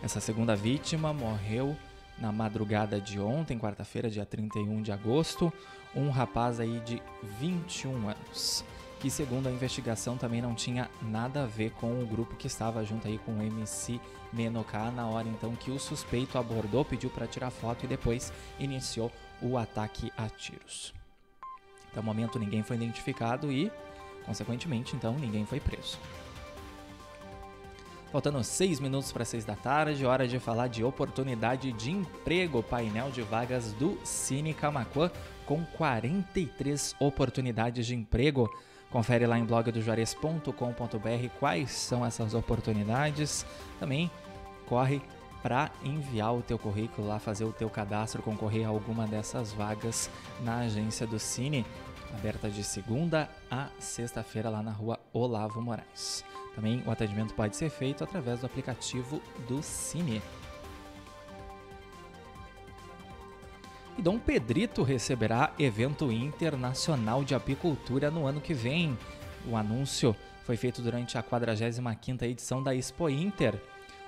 Essa 0.00 0.20
segunda 0.20 0.54
vítima 0.54 1.12
morreu 1.12 1.76
na 2.16 2.30
madrugada 2.30 3.00
de 3.00 3.18
ontem, 3.18 3.58
quarta-feira, 3.58 4.08
dia 4.08 4.24
31 4.24 4.80
de 4.80 4.92
agosto, 4.92 5.52
um 5.96 6.10
rapaz 6.10 6.60
aí 6.60 6.78
de 6.78 7.02
21 7.40 8.08
anos 8.08 8.64
que 9.02 9.10
segundo 9.10 9.48
a 9.48 9.50
investigação 9.50 10.16
também 10.16 10.40
não 10.40 10.54
tinha 10.54 10.88
nada 11.02 11.42
a 11.42 11.46
ver 11.46 11.72
com 11.72 12.00
o 12.00 12.06
grupo 12.06 12.36
que 12.36 12.46
estava 12.46 12.84
junto 12.84 13.08
aí 13.08 13.18
com 13.18 13.32
o 13.32 13.42
MC 13.42 14.00
Menoká 14.32 14.92
na 14.92 15.08
hora 15.08 15.26
então 15.26 15.56
que 15.56 15.72
o 15.72 15.78
suspeito 15.80 16.38
abordou, 16.38 16.84
pediu 16.84 17.10
para 17.10 17.26
tirar 17.26 17.50
foto 17.50 17.84
e 17.84 17.88
depois 17.88 18.32
iniciou 18.60 19.10
o 19.42 19.58
ataque 19.58 20.12
a 20.16 20.28
tiros. 20.28 20.94
Até 21.90 21.98
o 21.98 22.02
momento 22.04 22.38
ninguém 22.38 22.62
foi 22.62 22.76
identificado 22.76 23.50
e, 23.50 23.72
consequentemente, 24.24 24.94
então 24.94 25.18
ninguém 25.18 25.44
foi 25.44 25.58
preso. 25.58 25.98
Faltando 28.12 28.44
6 28.44 28.78
minutos 28.78 29.10
para 29.10 29.24
6 29.24 29.44
da 29.44 29.56
tarde, 29.56 30.06
hora 30.06 30.28
de 30.28 30.38
falar 30.38 30.68
de 30.68 30.84
oportunidade 30.84 31.72
de 31.72 31.90
emprego. 31.90 32.62
Painel 32.62 33.10
de 33.10 33.22
vagas 33.22 33.72
do 33.72 33.98
Cine 34.04 34.54
Camacuã 34.54 35.10
com 35.44 35.64
43 35.64 36.94
oportunidades 37.00 37.84
de 37.84 37.96
emprego. 37.96 38.48
Confere 38.92 39.26
lá 39.26 39.38
em 39.38 39.44
blogdojuarez.com.br 39.44 41.28
quais 41.40 41.70
são 41.70 42.04
essas 42.04 42.34
oportunidades. 42.34 43.46
Também 43.80 44.10
corre 44.66 45.00
para 45.42 45.70
enviar 45.82 46.34
o 46.34 46.42
teu 46.42 46.58
currículo 46.58 47.08
lá, 47.08 47.18
fazer 47.18 47.44
o 47.44 47.52
teu 47.52 47.68
cadastro, 47.68 48.22
concorrer 48.22 48.66
a 48.66 48.68
alguma 48.68 49.06
dessas 49.06 49.52
vagas 49.52 50.08
na 50.42 50.58
agência 50.58 51.06
do 51.06 51.18
Cine, 51.18 51.66
aberta 52.16 52.48
de 52.48 52.62
segunda 52.62 53.28
a 53.50 53.68
sexta-feira 53.78 54.48
lá 54.50 54.62
na 54.62 54.70
rua 54.70 55.00
Olavo 55.12 55.60
Moraes. 55.60 56.24
Também 56.54 56.82
o 56.86 56.90
atendimento 56.90 57.34
pode 57.34 57.56
ser 57.56 57.70
feito 57.70 58.04
através 58.04 58.40
do 58.40 58.46
aplicativo 58.46 59.20
do 59.48 59.62
Cine. 59.62 60.22
E 63.96 64.02
Dom 64.02 64.18
Pedrito 64.18 64.82
receberá 64.82 65.52
evento 65.58 66.10
internacional 66.10 67.22
de 67.22 67.34
apicultura 67.34 68.10
no 68.10 68.26
ano 68.26 68.40
que 68.40 68.54
vem. 68.54 68.96
O 69.46 69.56
anúncio 69.56 70.16
foi 70.44 70.56
feito 70.56 70.80
durante 70.80 71.18
a 71.18 71.22
45ª 71.22 72.22
edição 72.22 72.62
da 72.62 72.74
Expo 72.74 73.08
Inter. 73.08 73.54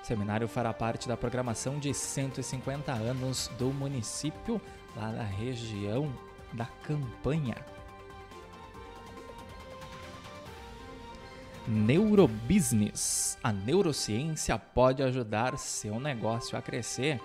O 0.03 0.07
seminário 0.07 0.49
fará 0.49 0.73
parte 0.73 1.07
da 1.07 1.17
programação 1.17 1.79
de 1.79 1.93
150 1.93 2.93
anos 2.93 3.51
do 3.59 3.67
município 3.67 4.61
lá 4.97 5.11
na 5.11 5.23
região 5.23 6.13
da 6.53 6.67
Campanha. 6.83 7.57
Neurobusiness. 11.67 13.39
A 13.43 13.53
neurociência 13.53 14.59
pode 14.59 15.03
ajudar 15.03 15.57
seu 15.59 15.99
negócio 15.99 16.57
a 16.57 16.63
crescer. 16.63 17.21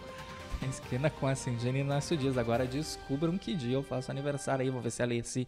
esquina 0.68 1.10
com 1.10 1.26
a 1.26 1.34
Cindiane 1.34 1.80
Inácio 1.80 2.16
Dias. 2.16 2.38
Agora 2.38 2.66
descubram 2.66 3.36
que 3.36 3.54
dia 3.54 3.74
eu 3.74 3.82
faço 3.82 4.10
aniversário 4.10 4.64
aí, 4.64 4.70
vou 4.70 4.80
ver 4.80 4.90
se 4.90 5.02
a 5.02 5.04
Alessi 5.04 5.46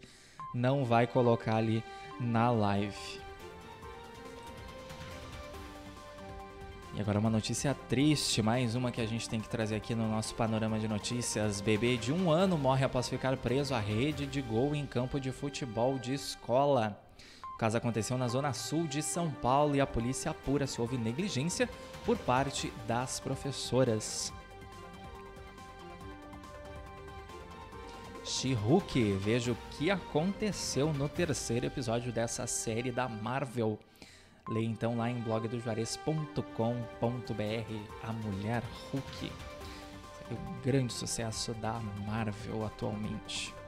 não 0.53 0.85
vai 0.85 1.07
colocar 1.07 1.55
ali 1.55 1.83
na 2.19 2.51
live. 2.51 3.19
E 6.93 6.99
agora 6.99 7.17
uma 7.17 7.29
notícia 7.29 7.73
triste, 7.87 8.41
mais 8.41 8.75
uma 8.75 8.91
que 8.91 9.01
a 9.01 9.05
gente 9.07 9.27
tem 9.27 9.39
que 9.39 9.49
trazer 9.49 9.77
aqui 9.77 9.95
no 9.95 10.07
nosso 10.07 10.35
panorama 10.35 10.77
de 10.77 10.89
notícias. 10.89 11.59
Bebê 11.59 11.97
de 11.97 12.11
um 12.11 12.29
ano 12.29 12.57
morre 12.57 12.85
após 12.85 13.09
ficar 13.09 13.35
preso 13.37 13.73
à 13.73 13.79
rede 13.79 14.27
de 14.27 14.41
gol 14.41 14.75
em 14.75 14.85
campo 14.85 15.19
de 15.19 15.31
futebol 15.31 15.97
de 15.97 16.13
escola. 16.13 17.01
Caso 17.61 17.77
aconteceu 17.77 18.17
na 18.17 18.27
zona 18.27 18.53
sul 18.53 18.87
de 18.87 19.03
São 19.03 19.29
Paulo 19.29 19.75
e 19.75 19.79
a 19.79 19.85
polícia 19.85 20.31
apura 20.31 20.65
se 20.65 20.81
houve 20.81 20.97
negligência 20.97 21.69
por 22.03 22.17
parte 22.17 22.73
das 22.87 23.19
professoras. 23.19 24.33
She-Hulk, 28.25 29.13
veja 29.13 29.51
o 29.51 29.57
que 29.69 29.91
aconteceu 29.91 30.91
no 30.91 31.07
terceiro 31.07 31.67
episódio 31.67 32.11
dessa 32.11 32.47
série 32.47 32.91
da 32.91 33.07
Marvel. 33.07 33.77
Leia 34.49 34.65
então 34.65 34.97
lá 34.97 35.11
em 35.11 35.21
blogdojuarez.com.br 35.21 36.41
A 38.01 38.11
Mulher 38.11 38.63
Hulk. 38.91 39.31
O 40.31 40.63
grande 40.63 40.91
sucesso 40.91 41.53
da 41.53 41.73
Marvel 42.07 42.65
atualmente. 42.65 43.60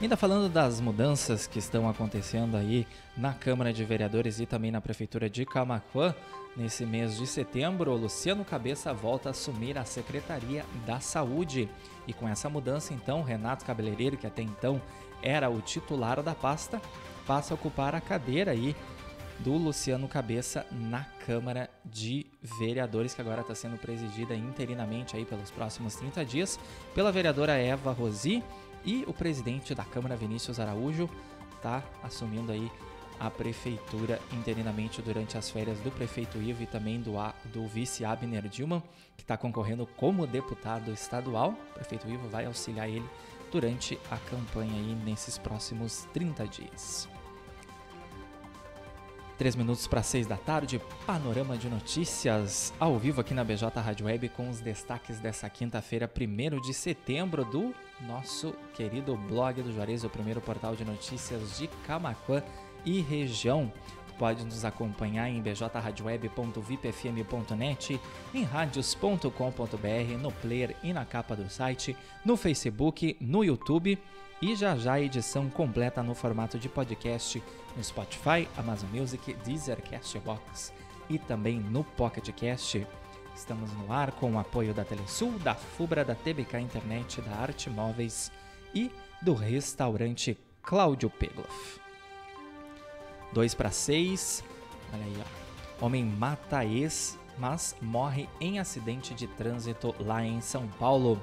Ainda 0.00 0.16
falando 0.16 0.48
das 0.48 0.80
mudanças 0.80 1.48
que 1.48 1.58
estão 1.58 1.88
acontecendo 1.88 2.56
aí 2.56 2.86
na 3.16 3.34
Câmara 3.34 3.72
de 3.72 3.84
Vereadores 3.84 4.38
e 4.38 4.46
também 4.46 4.70
na 4.70 4.80
Prefeitura 4.80 5.28
de 5.28 5.44
Camacuã, 5.44 6.14
nesse 6.56 6.86
mês 6.86 7.16
de 7.16 7.26
setembro, 7.26 7.96
Luciano 7.96 8.44
Cabeça 8.44 8.94
volta 8.94 9.28
a 9.28 9.32
assumir 9.32 9.76
a 9.76 9.84
Secretaria 9.84 10.64
da 10.86 11.00
Saúde. 11.00 11.68
E 12.06 12.12
com 12.12 12.28
essa 12.28 12.48
mudança, 12.48 12.94
então, 12.94 13.24
Renato 13.24 13.64
Cabeleireiro, 13.64 14.16
que 14.16 14.26
até 14.26 14.40
então 14.40 14.80
era 15.20 15.50
o 15.50 15.60
titular 15.60 16.22
da 16.22 16.32
pasta, 16.32 16.80
passa 17.26 17.52
a 17.52 17.56
ocupar 17.56 17.92
a 17.96 18.00
cadeira 18.00 18.52
aí 18.52 18.76
do 19.40 19.54
Luciano 19.54 20.06
Cabeça 20.06 20.64
na 20.70 21.04
Câmara 21.26 21.68
de 21.84 22.24
Vereadores, 22.40 23.14
que 23.14 23.20
agora 23.20 23.40
está 23.40 23.54
sendo 23.54 23.76
presidida 23.76 24.32
interinamente 24.34 25.16
aí 25.16 25.24
pelos 25.24 25.50
próximos 25.50 25.96
30 25.96 26.24
dias 26.24 26.58
pela 26.94 27.10
vereadora 27.10 27.54
Eva 27.54 27.92
Rosi 27.92 28.44
e 28.84 29.04
o 29.06 29.12
presidente 29.12 29.74
da 29.74 29.84
Câmara, 29.84 30.16
Vinícius 30.16 30.60
Araújo, 30.60 31.08
está 31.56 31.82
assumindo 32.02 32.52
aí 32.52 32.70
a 33.18 33.30
prefeitura 33.30 34.20
interinamente 34.32 35.02
durante 35.02 35.36
as 35.36 35.50
férias 35.50 35.80
do 35.80 35.90
prefeito 35.90 36.40
Ivo 36.40 36.62
e 36.62 36.66
também 36.66 37.00
do, 37.00 37.14
do 37.52 37.66
vice 37.66 38.04
Abner 38.04 38.48
Dilman, 38.48 38.82
que 39.16 39.22
está 39.24 39.36
concorrendo 39.36 39.86
como 39.96 40.26
deputado 40.26 40.92
estadual. 40.92 41.50
O 41.70 41.74
prefeito 41.74 42.08
Ivo 42.08 42.28
vai 42.28 42.46
auxiliar 42.46 42.88
ele 42.88 43.08
durante 43.50 43.98
a 44.10 44.16
campanha 44.18 44.74
aí 44.74 44.94
nesses 45.04 45.36
próximos 45.36 46.06
30 46.12 46.46
dias. 46.46 47.08
3 49.38 49.54
minutos 49.54 49.86
para 49.86 50.02
6 50.02 50.26
da 50.26 50.36
tarde, 50.36 50.82
panorama 51.06 51.56
de 51.56 51.68
notícias 51.68 52.74
ao 52.78 52.98
vivo 52.98 53.20
aqui 53.20 53.32
na 53.32 53.44
BJ 53.44 53.70
Rádio 53.80 54.06
Web 54.06 54.30
com 54.30 54.50
os 54.50 54.58
destaques 54.58 55.20
dessa 55.20 55.48
quinta-feira, 55.48 56.10
1 56.12 56.60
de 56.60 56.74
setembro, 56.74 57.44
do 57.44 57.72
nosso 58.00 58.52
querido 58.74 59.16
blog 59.16 59.62
do 59.62 59.72
Juarez, 59.72 60.02
o 60.02 60.10
primeiro 60.10 60.40
portal 60.40 60.74
de 60.74 60.84
notícias 60.84 61.56
de 61.56 61.68
Camacuã 61.86 62.42
e 62.84 63.00
região. 63.00 63.72
Pode 64.18 64.44
nos 64.44 64.64
acompanhar 64.64 65.28
em 65.28 65.40
bjradioweb.vipfm.net, 65.40 68.00
em 68.34 68.42
radios.com.br, 68.42 70.18
no 70.20 70.32
player 70.32 70.74
e 70.82 70.92
na 70.92 71.04
capa 71.04 71.36
do 71.36 71.48
site, 71.48 71.96
no 72.24 72.36
Facebook, 72.36 73.16
no 73.20 73.44
YouTube 73.44 73.96
e 74.40 74.54
já 74.54 74.76
já 74.76 74.94
a 74.94 75.00
edição 75.00 75.50
completa 75.50 76.02
no 76.02 76.14
formato 76.14 76.58
de 76.58 76.68
podcast 76.68 77.42
no 77.76 77.82
Spotify, 77.82 78.48
Amazon 78.56 78.88
Music, 78.92 79.34
Deezer, 79.44 79.82
Castbox 79.82 80.72
e 81.08 81.18
também 81.18 81.58
no 81.58 81.82
Pocket 81.82 82.30
Cast. 82.32 82.86
Estamos 83.34 83.72
no 83.72 83.92
ar 83.92 84.12
com 84.12 84.32
o 84.32 84.38
apoio 84.38 84.74
da 84.74 84.84
Telesul, 84.84 85.32
da 85.38 85.54
Fubra, 85.54 86.04
da 86.04 86.14
TBK 86.14 86.58
Internet, 86.58 87.20
da 87.20 87.36
Arte 87.36 87.70
Móveis 87.70 88.32
e 88.74 88.90
do 89.22 89.34
restaurante 89.34 90.36
Cláudio 90.62 91.08
Pegloff. 91.08 91.87
2 93.32 93.54
para 93.54 93.70
6. 93.70 94.44
Olha 94.92 95.04
aí, 95.04 95.16
ó. 95.20 95.86
Homem 95.86 96.04
mata 96.04 96.64
ex, 96.64 97.18
mas 97.38 97.76
morre 97.80 98.28
em 98.40 98.58
acidente 98.58 99.14
de 99.14 99.26
trânsito 99.26 99.94
lá 100.00 100.24
em 100.24 100.40
São 100.40 100.66
Paulo. 100.78 101.20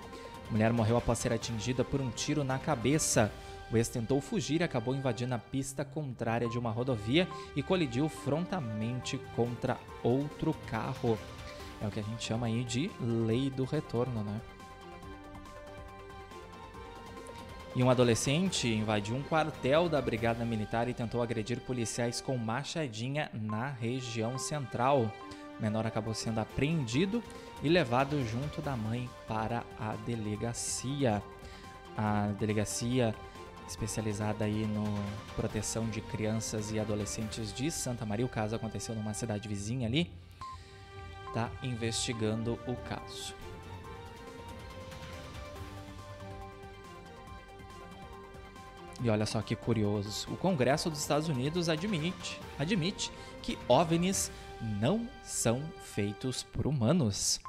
Mulher 0.49 0.71
morreu 0.71 0.97
após 0.97 1.19
ser 1.19 1.33
atingida 1.33 1.83
por 1.83 1.99
um 1.99 2.09
tiro 2.09 2.43
na 2.43 2.57
cabeça. 2.57 3.31
O 3.71 3.77
ex 3.77 3.89
tentou 3.89 4.21
fugir 4.21 4.61
e 4.61 4.63
acabou 4.63 4.95
invadindo 4.95 5.33
a 5.33 5.39
pista 5.39 5.83
contrária 5.83 6.47
de 6.47 6.57
uma 6.57 6.71
rodovia 6.71 7.27
e 7.55 7.63
colidiu 7.63 8.07
frontalmente 8.07 9.19
contra 9.35 9.77
outro 10.03 10.53
carro. 10.67 11.17
É 11.81 11.87
o 11.87 11.91
que 11.91 11.99
a 11.99 12.03
gente 12.03 12.23
chama 12.23 12.47
aí 12.47 12.63
de 12.63 12.89
lei 13.01 13.49
do 13.49 13.65
retorno, 13.65 14.23
né? 14.23 14.39
E 17.75 17.83
um 17.83 17.89
adolescente 17.89 18.69
invadiu 18.69 19.17
um 19.17 19.21
quartel 19.21 19.89
da 19.89 20.01
Brigada 20.01 20.45
Militar 20.45 20.87
e 20.87 20.93
tentou 20.93 21.21
agredir 21.21 21.59
policiais 21.59 22.21
com 22.21 22.37
machadinha 22.37 23.29
na 23.33 23.67
região 23.67 24.37
central. 24.37 25.11
O 25.59 25.61
menor 25.61 25.85
acabou 25.85 26.13
sendo 26.13 26.39
apreendido 26.39 27.21
e 27.61 27.67
levado 27.67 28.25
junto 28.25 28.61
da 28.61 28.77
mãe 28.77 29.09
para 29.27 29.61
a 29.77 29.93
delegacia. 30.05 31.21
A 31.97 32.27
delegacia 32.39 33.13
especializada 33.67 34.45
aí 34.45 34.65
no 34.65 34.85
proteção 35.35 35.89
de 35.89 35.99
crianças 35.99 36.71
e 36.71 36.79
adolescentes 36.79 37.51
de 37.53 37.69
Santa 37.69 38.05
Maria. 38.05 38.25
O 38.25 38.29
caso 38.29 38.55
aconteceu 38.55 38.95
numa 38.95 39.13
cidade 39.13 39.49
vizinha 39.49 39.85
ali. 39.85 40.09
Está 41.27 41.51
investigando 41.61 42.57
o 42.67 42.75
caso. 42.87 43.35
E 49.01 49.09
olha 49.09 49.25
só 49.25 49.41
que 49.41 49.55
curioso, 49.55 50.27
o 50.31 50.37
Congresso 50.37 50.89
dos 50.89 50.99
Estados 50.99 51.27
Unidos 51.27 51.67
admite, 51.67 52.39
admite 52.57 53.11
que 53.41 53.57
OVNIs 53.67 54.31
não 54.61 55.07
são 55.23 55.61
feitos 55.83 56.43
por 56.43 56.65
humanos. 56.65 57.41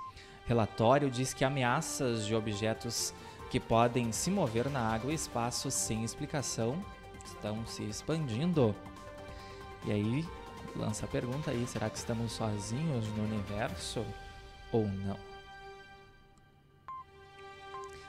Relatório 0.46 1.11
diz 1.11 1.32
que 1.32 1.44
ameaças 1.44 2.26
de 2.26 2.35
objetos 2.35 3.14
que 3.50 3.61
podem 3.61 4.11
se 4.12 4.30
mover 4.30 4.68
na 4.68 4.80
água 4.80 5.12
e 5.12 5.14
espaço 5.14 5.70
sem 5.70 6.04
explicação 6.04 6.82
estão 7.24 7.64
se 7.66 7.85
expandindo. 7.85 8.74
E 9.85 9.92
aí 9.92 10.28
lança 10.74 11.06
a 11.06 11.09
pergunta 11.09 11.50
aí, 11.50 11.66
será 11.66 11.88
que 11.88 11.96
estamos 11.96 12.32
sozinhos 12.32 13.06
no 13.16 13.24
universo 13.24 14.04
ou 14.72 14.87
não? 14.87 15.36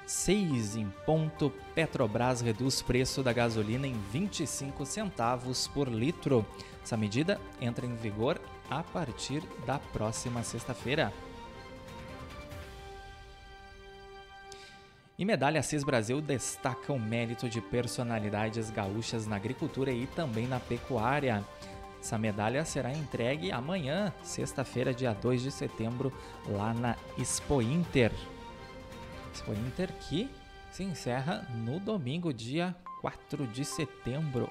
6 0.07 0.77
em 0.77 0.89
ponto, 1.05 1.51
Petrobras 1.75 2.39
reduz 2.39 2.81
preço 2.81 3.21
da 3.21 3.33
gasolina 3.33 3.85
em 3.85 3.93
25 4.13 4.85
centavos 4.85 5.67
por 5.67 5.89
litro. 5.89 6.45
Essa 6.81 6.95
medida 6.95 7.37
entra 7.59 7.85
em 7.85 7.93
vigor 7.93 8.39
a 8.69 8.81
partir 8.81 9.43
da 9.65 9.77
próxima 9.77 10.43
sexta-feira. 10.43 11.11
E 15.19 15.25
Medalha 15.25 15.61
CIS 15.61 15.83
Brasil 15.83 16.21
destaca 16.21 16.93
o 16.93 16.99
mérito 16.99 17.49
de 17.49 17.59
personalidades 17.59 18.69
gaúchas 18.69 19.27
na 19.27 19.35
agricultura 19.35 19.91
e 19.91 20.07
também 20.07 20.47
na 20.47 20.59
pecuária. 20.59 21.43
Essa 21.99 22.17
medalha 22.17 22.63
será 22.63 22.93
entregue 22.93 23.51
amanhã, 23.51 24.13
sexta-feira, 24.23 24.93
dia 24.93 25.13
2 25.13 25.41
de 25.41 25.51
setembro, 25.51 26.13
lá 26.47 26.73
na 26.73 26.95
Expo 27.17 27.61
Inter. 27.61 28.13
Expo 29.37 29.53
Inter 29.53 29.93
que 29.93 30.29
se 30.71 30.83
encerra 30.83 31.47
no 31.53 31.79
domingo, 31.79 32.33
dia 32.33 32.75
4 33.01 33.45
de 33.47 33.63
setembro, 33.63 34.49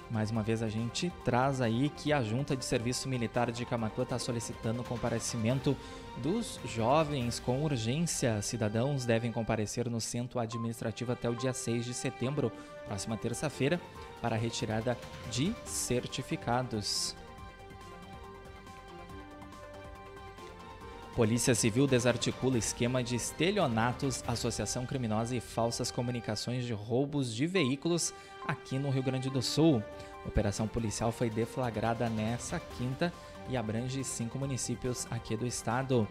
Mais 0.10 0.32
uma 0.32 0.42
vez 0.42 0.64
a 0.64 0.68
gente 0.68 1.12
traz 1.24 1.62
aí 1.62 1.90
que 1.90 2.12
a 2.12 2.24
Junta 2.24 2.56
de 2.56 2.66
Serviço 2.66 3.08
Militar 3.08 3.52
de 3.52 3.64
Camacuã 3.64 4.04
está 4.04 4.18
solicitando 4.18 4.82
o 4.82 4.84
comparecimento 4.84 5.78
dos 6.18 6.60
jovens 6.66 7.40
com 7.40 7.64
urgência. 7.64 8.42
Cidadãos 8.42 9.06
devem 9.06 9.32
comparecer 9.32 9.88
no 9.88 10.02
centro 10.02 10.40
administrativo 10.40 11.12
até 11.12 11.30
o 11.30 11.36
dia 11.36 11.54
6 11.54 11.86
de 11.86 11.94
setembro, 11.94 12.52
próxima 12.88 13.18
terça-feira, 13.18 13.80
para 14.20 14.36
a 14.36 14.40
retirada 14.40 14.98
de 15.30 15.54
certificados. 15.64 17.16
Polícia 21.16 21.54
Civil 21.54 21.86
desarticula 21.86 22.58
esquema 22.58 23.04
de 23.04 23.16
estelionatos, 23.16 24.24
associação 24.26 24.86
criminosa 24.86 25.36
e 25.36 25.42
falsas 25.42 25.92
comunicações 25.92 26.66
de 26.66 26.74
roubos 26.74 27.36
de 27.36 27.46
veículos 27.46 28.14
aqui 28.50 28.80
no 28.80 28.90
Rio 28.90 29.04
Grande 29.04 29.30
do 29.30 29.44
Sul. 29.44 29.84
A 30.26 30.28
operação 30.28 30.68
policial 30.68 31.12
foi 31.12 31.30
deflagrada 31.30 32.10
nessa 32.10 32.60
quinta 32.60 33.14
e 33.48 33.56
abrange 33.56 34.04
cinco 34.04 34.40
municípios 34.40 35.06
aqui 35.12 35.38
do 35.38 35.46
estado. 35.46 36.08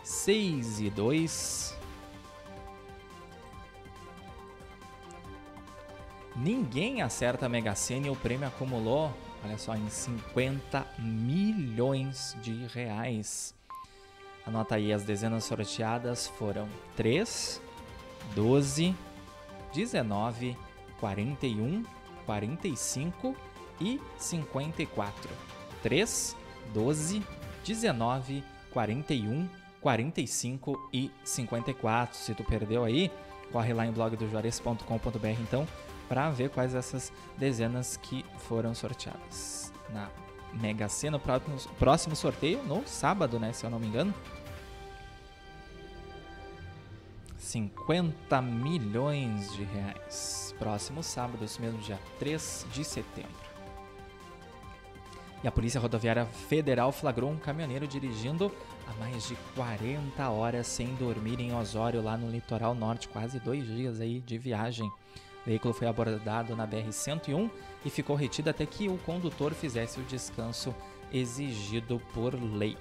6 0.02 0.80
e 0.80 0.90
2 0.90 1.76
Ninguém 6.36 7.00
acerta 7.00 7.46
a 7.46 7.48
Mega 7.48 7.74
Sena 7.74 8.08
e 8.08 8.10
o 8.10 8.14
prêmio 8.14 8.46
acumulou, 8.46 9.10
olha 9.46 9.58
só, 9.58 9.74
em 9.74 9.88
50 9.88 10.86
milhões 10.98 12.36
de 12.42 12.66
reais. 12.66 13.54
Anota 14.46 14.76
aí, 14.76 14.92
as 14.92 15.04
dezenas 15.04 15.44
sorteadas 15.44 16.26
foram 16.26 16.68
3, 16.96 17.60
12, 18.34 18.94
19, 19.72 20.56
41, 21.00 21.84
45 22.24 23.36
e 23.80 24.00
54. 24.18 25.30
3, 25.82 26.36
12, 26.72 27.22
19, 27.64 28.44
41, 28.72 29.48
45 29.80 30.90
e 30.92 31.10
54. 31.24 32.16
Se 32.16 32.34
tu 32.34 32.44
perdeu 32.44 32.84
aí, 32.84 33.10
corre 33.52 33.72
lá 33.72 33.86
em 33.86 33.92
blogdojuarez.com.br 33.92 35.26
então 35.40 35.66
para 36.08 36.30
ver 36.30 36.50
quais 36.50 36.74
essas 36.74 37.12
dezenas 37.36 37.96
que 37.96 38.24
foram 38.38 38.74
sorteadas 38.74 39.72
na 39.90 40.08
Mega 40.52 40.88
Sena. 40.88 41.18
Próximo, 41.18 41.58
próximo 41.78 42.16
sorteio 42.16 42.62
no 42.64 42.86
sábado, 42.86 43.38
né? 43.38 43.52
Se 43.52 43.64
eu 43.64 43.70
não 43.70 43.78
me 43.78 43.86
engano. 43.86 44.14
50 47.38 48.42
milhões 48.42 49.52
de 49.54 49.62
reais. 49.64 50.54
Próximo 50.58 51.02
sábado, 51.02 51.44
esse 51.44 51.60
mesmo 51.60 51.78
dia 51.78 51.98
3 52.18 52.66
de 52.72 52.84
setembro. 52.84 53.46
E 55.44 55.48
a 55.48 55.52
Polícia 55.52 55.80
Rodoviária 55.80 56.24
Federal 56.24 56.90
flagrou 56.90 57.30
um 57.30 57.36
caminhoneiro 57.36 57.86
dirigindo 57.86 58.50
há 58.88 58.92
mais 58.98 59.28
de 59.28 59.36
40 59.54 60.28
horas 60.28 60.66
sem 60.66 60.94
dormir 60.94 61.38
em 61.40 61.54
Osório, 61.54 62.02
lá 62.02 62.16
no 62.16 62.30
litoral 62.30 62.74
norte, 62.74 63.08
quase 63.08 63.38
dois 63.38 63.64
dias 63.64 64.00
aí 64.00 64.20
de 64.20 64.38
viagem. 64.38 64.90
O 65.46 65.48
veículo 65.48 65.72
foi 65.72 65.86
abordado 65.86 66.54
na 66.56 66.66
BR-101 66.66 67.48
e 67.84 67.90
ficou 67.90 68.16
retido 68.16 68.50
até 68.50 68.66
que 68.66 68.88
o 68.88 68.98
condutor 68.98 69.54
fizesse 69.54 70.00
o 70.00 70.02
descanso 70.02 70.74
exigido 71.12 72.02
por 72.12 72.34
lei. 72.34 72.76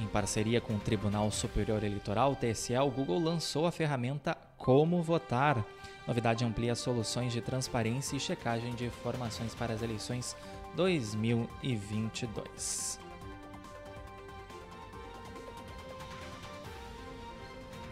Em 0.00 0.08
parceria 0.08 0.60
com 0.60 0.74
o 0.74 0.80
Tribunal 0.80 1.30
Superior 1.30 1.84
Eleitoral, 1.84 2.32
o 2.32 2.36
TSE, 2.36 2.76
o 2.76 2.90
Google 2.90 3.20
lançou 3.20 3.64
a 3.64 3.72
ferramenta 3.72 4.36
Como 4.58 5.00
Votar. 5.04 5.64
Novidade 6.04 6.44
amplia 6.44 6.74
soluções 6.74 7.32
de 7.32 7.40
transparência 7.40 8.16
e 8.16 8.20
checagem 8.20 8.74
de 8.74 8.86
informações 8.86 9.54
para 9.54 9.72
as 9.72 9.82
eleições 9.82 10.36
2022. 10.74 13.05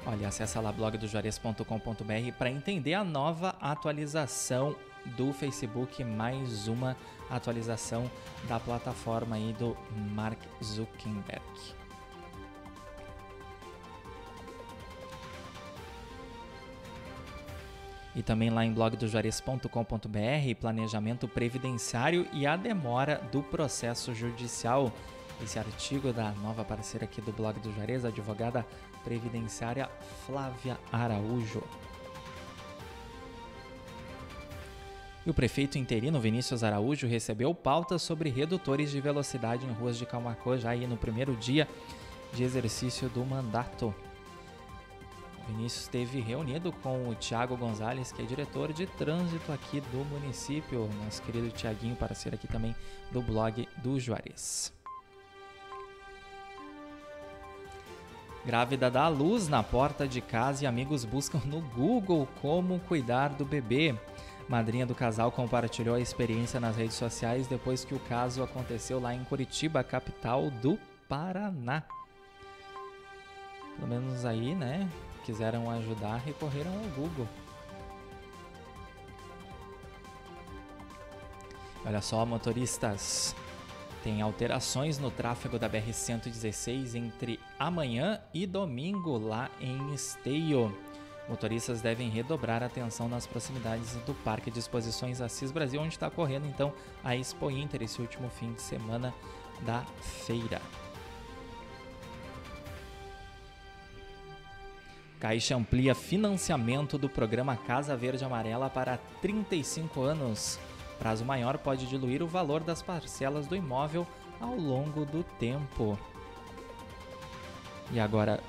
Olha, 0.06 0.28
acessa 0.28 0.60
lá 0.60 0.70
blogdojuarez.com.br 0.70 2.32
para 2.36 2.50
entender 2.50 2.92
a 2.92 3.02
nova 3.02 3.56
atualização 3.58 4.76
do 5.16 5.32
Facebook, 5.32 6.04
mais 6.04 6.68
uma 6.68 6.94
atualização 7.30 8.10
da 8.46 8.60
plataforma 8.60 9.36
aí 9.36 9.54
do 9.58 9.74
Mark 10.14 10.38
Zuckerberg. 10.62 11.42
e 18.16 18.22
também 18.22 18.48
lá 18.48 18.64
em 18.64 18.72
blogdojuarez.com.br, 18.72 20.54
planejamento 20.60 21.26
previdenciário 21.26 22.28
e 22.32 22.46
a 22.46 22.56
demora 22.56 23.20
do 23.32 23.42
processo 23.42 24.14
judicial. 24.14 24.92
Esse 25.42 25.58
artigo 25.58 26.12
da 26.12 26.30
nova 26.30 26.64
parceira 26.64 27.06
aqui 27.06 27.20
do 27.20 27.32
blog 27.32 27.58
do 27.58 27.72
Juarez, 27.74 28.04
a 28.04 28.08
advogada 28.08 28.64
previdenciária 29.04 29.88
Flávia 30.26 30.78
Araújo. 30.90 31.62
E 35.26 35.30
o 35.30 35.34
prefeito 35.34 35.78
interino 35.78 36.20
Vinícius 36.20 36.62
Araújo 36.62 37.06
recebeu 37.06 37.54
pautas 37.54 38.02
sobre 38.02 38.28
redutores 38.28 38.90
de 38.90 39.00
velocidade 39.00 39.64
em 39.64 39.72
ruas 39.72 39.96
de 39.96 40.04
Calmacô 40.04 40.56
já 40.58 40.70
aí 40.70 40.86
no 40.86 40.96
primeiro 40.96 41.34
dia 41.36 41.68
de 42.32 42.42
exercício 42.42 43.08
do 43.08 43.24
mandato. 43.24 43.94
Vinícius 45.48 45.82
esteve 45.82 46.20
reunido 46.20 46.72
com 46.72 47.08
o 47.08 47.14
Tiago 47.14 47.56
Gonzalez, 47.56 48.12
que 48.12 48.22
é 48.22 48.24
diretor 48.24 48.72
de 48.72 48.86
trânsito 48.86 49.52
aqui 49.52 49.80
do 49.80 50.04
município, 50.04 50.88
nosso 51.04 51.22
querido 51.22 51.50
Tiaguinho, 51.50 51.96
para 51.96 52.14
ser 52.14 52.34
aqui 52.34 52.46
também 52.46 52.74
do 53.10 53.22
blog 53.22 53.68
do 53.82 54.00
Juarez. 54.00 54.72
Grávida 58.44 58.90
dá 58.90 59.08
luz 59.08 59.48
na 59.48 59.62
porta 59.62 60.06
de 60.06 60.20
casa 60.20 60.64
e 60.64 60.66
amigos 60.66 61.04
buscam 61.04 61.40
no 61.46 61.60
Google 61.60 62.28
como 62.42 62.78
cuidar 62.80 63.30
do 63.30 63.44
bebê. 63.44 63.94
Madrinha 64.48 64.84
do 64.84 64.94
casal 64.94 65.32
compartilhou 65.32 65.94
a 65.94 66.00
experiência 66.00 66.60
nas 66.60 66.76
redes 66.76 66.96
sociais 66.96 67.46
depois 67.46 67.84
que 67.84 67.94
o 67.94 67.98
caso 68.00 68.42
aconteceu 68.42 69.00
lá 69.00 69.14
em 69.14 69.24
Curitiba, 69.24 69.82
capital 69.82 70.50
do 70.50 70.78
Paraná. 71.08 71.82
Pelo 73.76 73.88
menos 73.88 74.24
aí, 74.26 74.54
né? 74.54 74.88
quiseram 75.24 75.70
ajudar, 75.70 76.18
recorreram 76.18 76.70
ao 76.70 76.90
Google. 76.90 77.26
Olha 81.84 82.00
só, 82.00 82.24
motoristas. 82.24 83.34
Tem 84.04 84.20
alterações 84.20 84.98
no 84.98 85.10
tráfego 85.10 85.58
da 85.58 85.66
BR-116 85.66 86.94
entre 86.94 87.40
amanhã 87.58 88.20
e 88.34 88.46
domingo 88.46 89.16
lá 89.16 89.50
em 89.58 89.94
Esteio. 89.94 90.76
Motoristas 91.26 91.80
devem 91.80 92.10
redobrar 92.10 92.62
a 92.62 92.66
atenção 92.66 93.08
nas 93.08 93.26
proximidades 93.26 93.96
do 94.04 94.12
Parque 94.12 94.50
de 94.50 94.58
Exposições 94.58 95.22
Assis 95.22 95.50
Brasil, 95.50 95.80
onde 95.80 95.94
está 95.94 96.10
correndo 96.10 96.46
então 96.46 96.70
a 97.02 97.16
Expo 97.16 97.50
Inter 97.50 97.82
esse 97.82 97.98
último 98.02 98.28
fim 98.28 98.52
de 98.52 98.60
semana 98.60 99.14
da 99.62 99.80
feira. 100.26 100.60
Caixa 105.18 105.56
amplia 105.56 105.94
financiamento 105.94 106.98
do 106.98 107.08
programa 107.08 107.56
Casa 107.56 107.96
Verde 107.96 108.22
Amarela 108.22 108.68
para 108.68 108.98
35 109.22 110.02
anos. 110.02 110.60
Prazo 110.98 111.24
maior 111.24 111.58
pode 111.58 111.86
diluir 111.86 112.22
o 112.22 112.26
valor 112.26 112.62
das 112.62 112.82
parcelas 112.82 113.46
do 113.46 113.56
imóvel 113.56 114.06
ao 114.40 114.54
longo 114.54 115.04
do 115.04 115.22
tempo. 115.38 115.98
E 117.92 118.00
agora, 118.00 118.40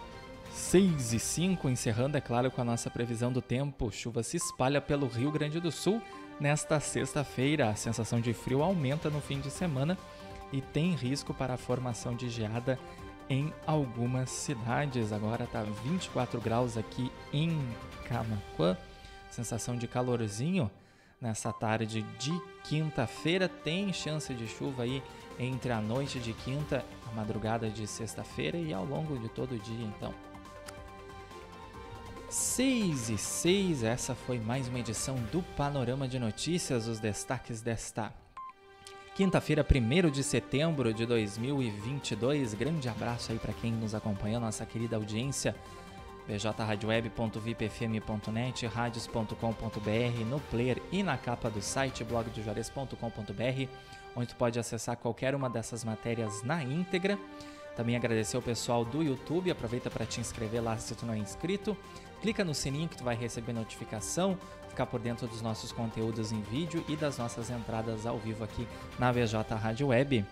6 0.51 1.13
e 1.13 1.19
5, 1.19 1.69
encerrando, 1.69 2.17
é 2.17 2.21
claro, 2.21 2.49
com 2.49 2.61
a 2.61 2.65
nossa 2.65 2.89
previsão 2.89 3.31
do 3.31 3.41
tempo. 3.41 3.91
Chuva 3.91 4.23
se 4.23 4.37
espalha 4.37 4.79
pelo 4.79 5.07
Rio 5.07 5.31
Grande 5.31 5.59
do 5.59 5.71
Sul 5.71 6.01
nesta 6.39 6.79
sexta-feira. 6.79 7.69
A 7.69 7.75
sensação 7.75 8.21
de 8.21 8.33
frio 8.33 8.63
aumenta 8.63 9.09
no 9.09 9.19
fim 9.19 9.39
de 9.39 9.51
semana 9.51 9.97
e 10.51 10.61
tem 10.61 10.95
risco 10.95 11.33
para 11.33 11.55
a 11.55 11.57
formação 11.57 12.15
de 12.15 12.29
geada 12.29 12.79
em 13.29 13.53
algumas 13.67 14.29
cidades. 14.29 15.11
Agora 15.11 15.45
tá 15.45 15.63
24 15.83 16.39
graus 16.39 16.77
aqui 16.77 17.11
em 17.33 17.59
Camaquã, 18.07 18.77
sensação 19.29 19.75
de 19.75 19.87
calorzinho 19.87 20.71
nessa 21.19 21.51
tarde 21.51 22.01
de 22.17 22.41
quinta-feira. 22.63 23.47
Tem 23.49 23.91
chance 23.93 24.33
de 24.33 24.47
chuva 24.47 24.83
aí 24.83 25.01
entre 25.39 25.71
a 25.71 25.81
noite 25.81 26.19
de 26.19 26.33
quinta, 26.33 26.85
a 27.09 27.15
madrugada 27.15 27.69
de 27.69 27.85
sexta-feira 27.87 28.57
e 28.57 28.73
ao 28.73 28.85
longo 28.85 29.17
de 29.17 29.29
todo 29.29 29.55
o 29.55 29.59
dia, 29.59 29.85
então. 29.85 30.13
6 32.29 33.09
e 33.09 33.17
6, 33.17 33.83
essa 33.83 34.15
foi 34.15 34.39
mais 34.39 34.67
uma 34.67 34.79
edição 34.79 35.15
do 35.31 35.41
Panorama 35.55 36.07
de 36.07 36.19
Notícias, 36.19 36.87
os 36.87 36.99
destaques 36.99 37.61
desta 37.61 38.13
Quinta-feira, 39.15 39.65
1 39.65 40.11
de 40.11 40.21
setembro 40.21 40.93
de 40.93 41.05
2022. 41.05 42.53
Grande 42.53 42.89
abraço 42.89 43.31
aí 43.31 43.39
para 43.39 43.53
quem 43.53 43.71
nos 43.71 43.95
acompanha, 43.95 44.41
nossa 44.41 44.65
querida 44.65 44.97
audiência. 44.97 45.55
bjradioweb.vipfm.net, 46.27 48.67
radios.com.br, 48.67 50.25
no 50.29 50.39
player 50.39 50.79
e 50.91 51.01
na 51.03 51.17
capa 51.17 51.49
do 51.49 51.61
site 51.61 52.03
blogdojuarez.com.br, 52.03 53.69
onde 54.15 54.27
tu 54.27 54.35
pode 54.35 54.59
acessar 54.59 54.97
qualquer 54.97 55.33
uma 55.35 55.49
dessas 55.49 55.83
matérias 55.83 56.43
na 56.43 56.63
íntegra. 56.63 57.17
Também 57.75 57.95
agradecer 57.95 58.35
ao 58.37 58.41
pessoal 58.41 58.85
do 58.85 59.03
YouTube, 59.03 59.51
aproveita 59.51 59.89
para 59.89 60.05
te 60.05 60.21
inscrever 60.21 60.63
lá 60.63 60.77
se 60.77 60.95
tu 60.95 61.05
não 61.05 61.13
é 61.13 61.17
inscrito. 61.17 61.75
Clica 62.21 62.43
no 62.43 62.55
sininho 62.55 62.87
que 62.87 62.97
tu 62.97 63.03
vai 63.03 63.15
receber 63.15 63.53
notificação 63.53 64.37
ficar 64.75 64.85
por 64.85 64.99
dentro 64.99 65.25
dos 65.25 65.41
nossos 65.41 65.71
conteúdos 65.71 66.33
em 66.33 66.41
vídeo 66.41 66.83
e 66.89 66.97
das 66.97 67.17
nossas 67.17 67.49
entradas 67.49 68.05
ao 68.05 68.17
vivo 68.17 68.43
aqui 68.43 68.67
na 68.99 69.09
VJ 69.09 69.55
Rádio 69.55 69.87
Web. 69.87 70.25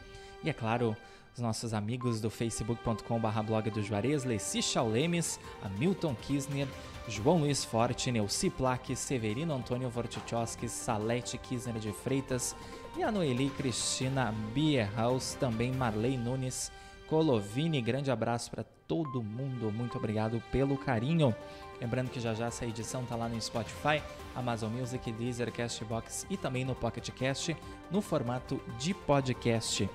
E 0.44 0.50
é 0.50 0.54
claro, 0.54 0.98
os 1.34 1.40
nossos 1.40 1.74
amigos 1.74 2.22
do 2.22 2.30
facebook.com.br 2.30 3.42
blog 3.46 3.70
do 3.72 3.82
Juarez, 3.82 4.24
Leci 4.24 4.62
Chaulemes, 4.62 5.40
Hamilton 5.64 6.16
Kisner, 6.16 6.68
João 7.08 7.40
Luiz 7.40 7.66
Forte, 7.66 8.12
Neuci 8.12 8.50
Plaque, 8.50 8.96
Severino 8.96 9.54
Antônio 9.54 9.90
Vortichowski, 9.90 10.70
Salete 10.70 11.38
Kisner 11.38 11.80
de 11.80 11.92
Freitas 11.92 12.56
e 12.96 13.04
a 13.04 13.12
Noeli 13.12 13.50
Cristina 13.50 14.34
Bierhaus, 14.54 15.34
também 15.34 15.72
Marley 15.72 16.18
Nunes, 16.18 16.72
Colovini, 17.08 17.82
grande 17.82 18.12
abraço 18.12 18.52
para 18.52 18.64
todo 18.88 19.24
mundo, 19.24 19.72
muito 19.72 19.98
obrigado 19.98 20.42
pelo 20.52 20.78
carinho. 20.78 21.36
Lembrando 21.82 22.10
que 22.10 22.20
já 22.20 22.34
já 22.34 22.46
essa 22.46 22.66
edição 22.66 23.04
tá 23.06 23.16
lá 23.16 23.28
no 23.28 23.42
Spotify, 23.42 24.02
Amazon 24.36 24.72
Music, 24.72 25.12
Deezer, 25.12 25.52
Castbox 25.52 26.26
e 26.30 26.38
também 26.38 26.64
no 26.64 26.76
Pocket 26.76 27.10
Cast 27.10 27.58
no 27.90 28.02
formato 28.02 28.62
de 28.78 28.94
podcast. 28.94 29.90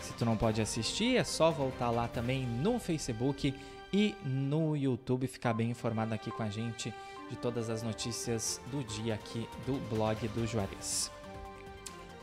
Se 0.00 0.12
tu 0.14 0.24
não 0.24 0.36
pode 0.36 0.60
assistir, 0.60 1.16
é 1.16 1.24
só 1.24 1.50
voltar 1.50 1.90
lá 1.90 2.08
também 2.08 2.46
no 2.46 2.78
Facebook 2.78 3.54
e 3.92 4.14
no 4.24 4.76
YouTube, 4.76 5.26
ficar 5.26 5.52
bem 5.52 5.70
informado 5.70 6.14
aqui 6.14 6.30
com 6.30 6.42
a 6.42 6.48
gente 6.48 6.92
de 7.28 7.36
todas 7.36 7.70
as 7.70 7.82
notícias 7.82 8.60
do 8.70 8.82
dia 8.82 9.14
aqui 9.14 9.48
do 9.66 9.74
blog 9.88 10.26
do 10.28 10.46
Juarez. 10.46 11.10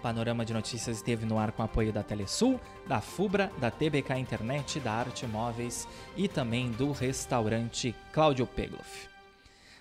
Panorama 0.01 0.45
de 0.45 0.53
Notícias 0.53 0.97
esteve 0.97 1.25
no 1.25 1.39
ar 1.39 1.51
com 1.51 1.63
apoio 1.63 1.91
da 1.91 2.03
Telesul, 2.03 2.59
da 2.85 3.01
Fubra, 3.01 3.51
da 3.57 3.71
TBK 3.71 4.13
Internet, 4.17 4.79
da 4.79 4.93
Arte 4.93 5.25
Móveis 5.25 5.87
e 6.15 6.27
também 6.27 6.71
do 6.71 6.91
restaurante 6.91 7.95
Cláudio 8.13 8.45
Pegloff. 8.45 9.09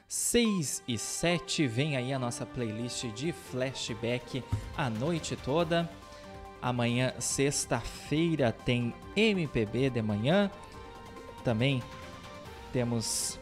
6 0.09 0.85
e 0.87 0.97
7 0.97 1.67
vem 1.67 1.97
aí 1.97 2.13
a 2.13 2.19
nossa 2.19 2.47
playlist 2.47 3.07
de 3.09 3.33
flashback 3.33 4.43
a 4.77 4.89
noite 4.89 5.37
toda. 5.37 5.89
Amanhã, 6.66 7.14
sexta-feira, 7.20 8.50
tem 8.50 8.92
MPB 9.14 9.88
de 9.88 10.02
manhã. 10.02 10.50
Também 11.44 11.81
temos 12.72 13.38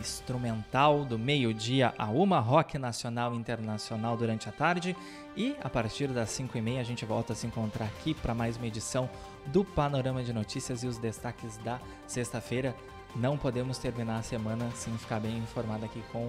instrumental 0.00 1.04
do 1.04 1.16
meio-dia 1.16 1.94
a 1.96 2.06
uma, 2.06 2.40
rock 2.40 2.78
nacional 2.78 3.32
e 3.32 3.36
internacional 3.36 4.16
durante 4.16 4.48
a 4.48 4.52
tarde. 4.52 4.96
E 5.36 5.54
a 5.62 5.70
partir 5.70 6.08
das 6.08 6.30
5 6.30 6.58
e 6.58 6.60
meia 6.60 6.80
a 6.80 6.84
gente 6.84 7.04
volta 7.04 7.32
a 7.32 7.36
se 7.36 7.46
encontrar 7.46 7.84
aqui 7.84 8.12
para 8.12 8.34
mais 8.34 8.56
uma 8.56 8.66
edição 8.66 9.08
do 9.46 9.64
Panorama 9.64 10.24
de 10.24 10.32
Notícias 10.32 10.82
e 10.82 10.88
os 10.88 10.98
destaques 10.98 11.58
da 11.58 11.78
sexta-feira. 12.08 12.74
Não 13.14 13.38
podemos 13.38 13.78
terminar 13.78 14.18
a 14.18 14.22
semana 14.22 14.68
sem 14.72 14.92
ficar 14.98 15.20
bem 15.20 15.38
informado 15.38 15.84
aqui 15.84 16.02
com 16.10 16.28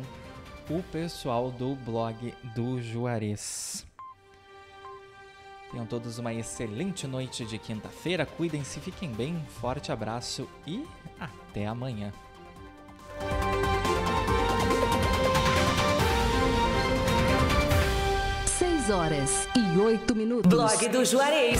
o 0.69 0.83
pessoal 0.91 1.49
do 1.49 1.73
blog 1.73 2.31
do 2.53 2.79
Juarez. 2.79 3.91
Tenham 5.73 5.87
todos 5.87 6.19
uma 6.19 6.31
excelente 6.31 7.07
noite 7.07 7.43
de 7.43 7.57
quinta-feira. 7.57 8.27
Cuidem-se, 8.27 8.79
fiquem 8.79 9.11
bem. 9.11 9.43
Forte 9.59 9.91
abraço 9.91 10.47
e 10.67 10.85
até 11.19 11.65
amanhã. 11.65 12.13
6 18.45 18.89
horas 18.91 19.47
e 19.55 19.79
8 19.79 20.15
minutos. 20.15 20.47
Blog 20.47 20.89
do 20.89 21.03
Juarez. 21.03 21.59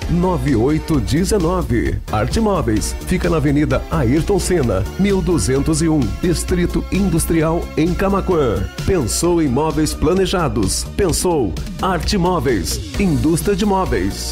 9819. 0.11 1.99
Arte 2.11 2.39
Móveis 2.39 2.95
fica 3.07 3.29
na 3.29 3.37
Avenida 3.37 3.81
Ayrton 3.89 4.39
Senna, 4.39 4.83
1201, 4.99 5.99
Distrito 6.21 6.83
Industrial 6.91 7.63
em 7.77 7.93
Camaquã. 7.93 8.63
Pensou 8.85 9.41
em 9.41 9.47
móveis 9.47 9.93
planejados? 9.93 10.83
Pensou 10.95 11.53
Arte 11.81 12.17
Móveis, 12.17 12.99
indústria 12.99 13.55
de 13.55 13.65
móveis. 13.65 14.31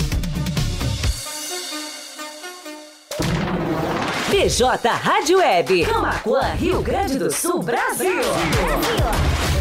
BJ 4.30 4.88
Rádio 4.88 5.40
Web, 5.40 5.86
Camaquã, 5.86 6.54
Rio 6.54 6.82
Grande 6.82 7.18
do 7.18 7.32
Sul, 7.32 7.62
Brasil. 7.62 8.16
Brasil. 8.16 9.59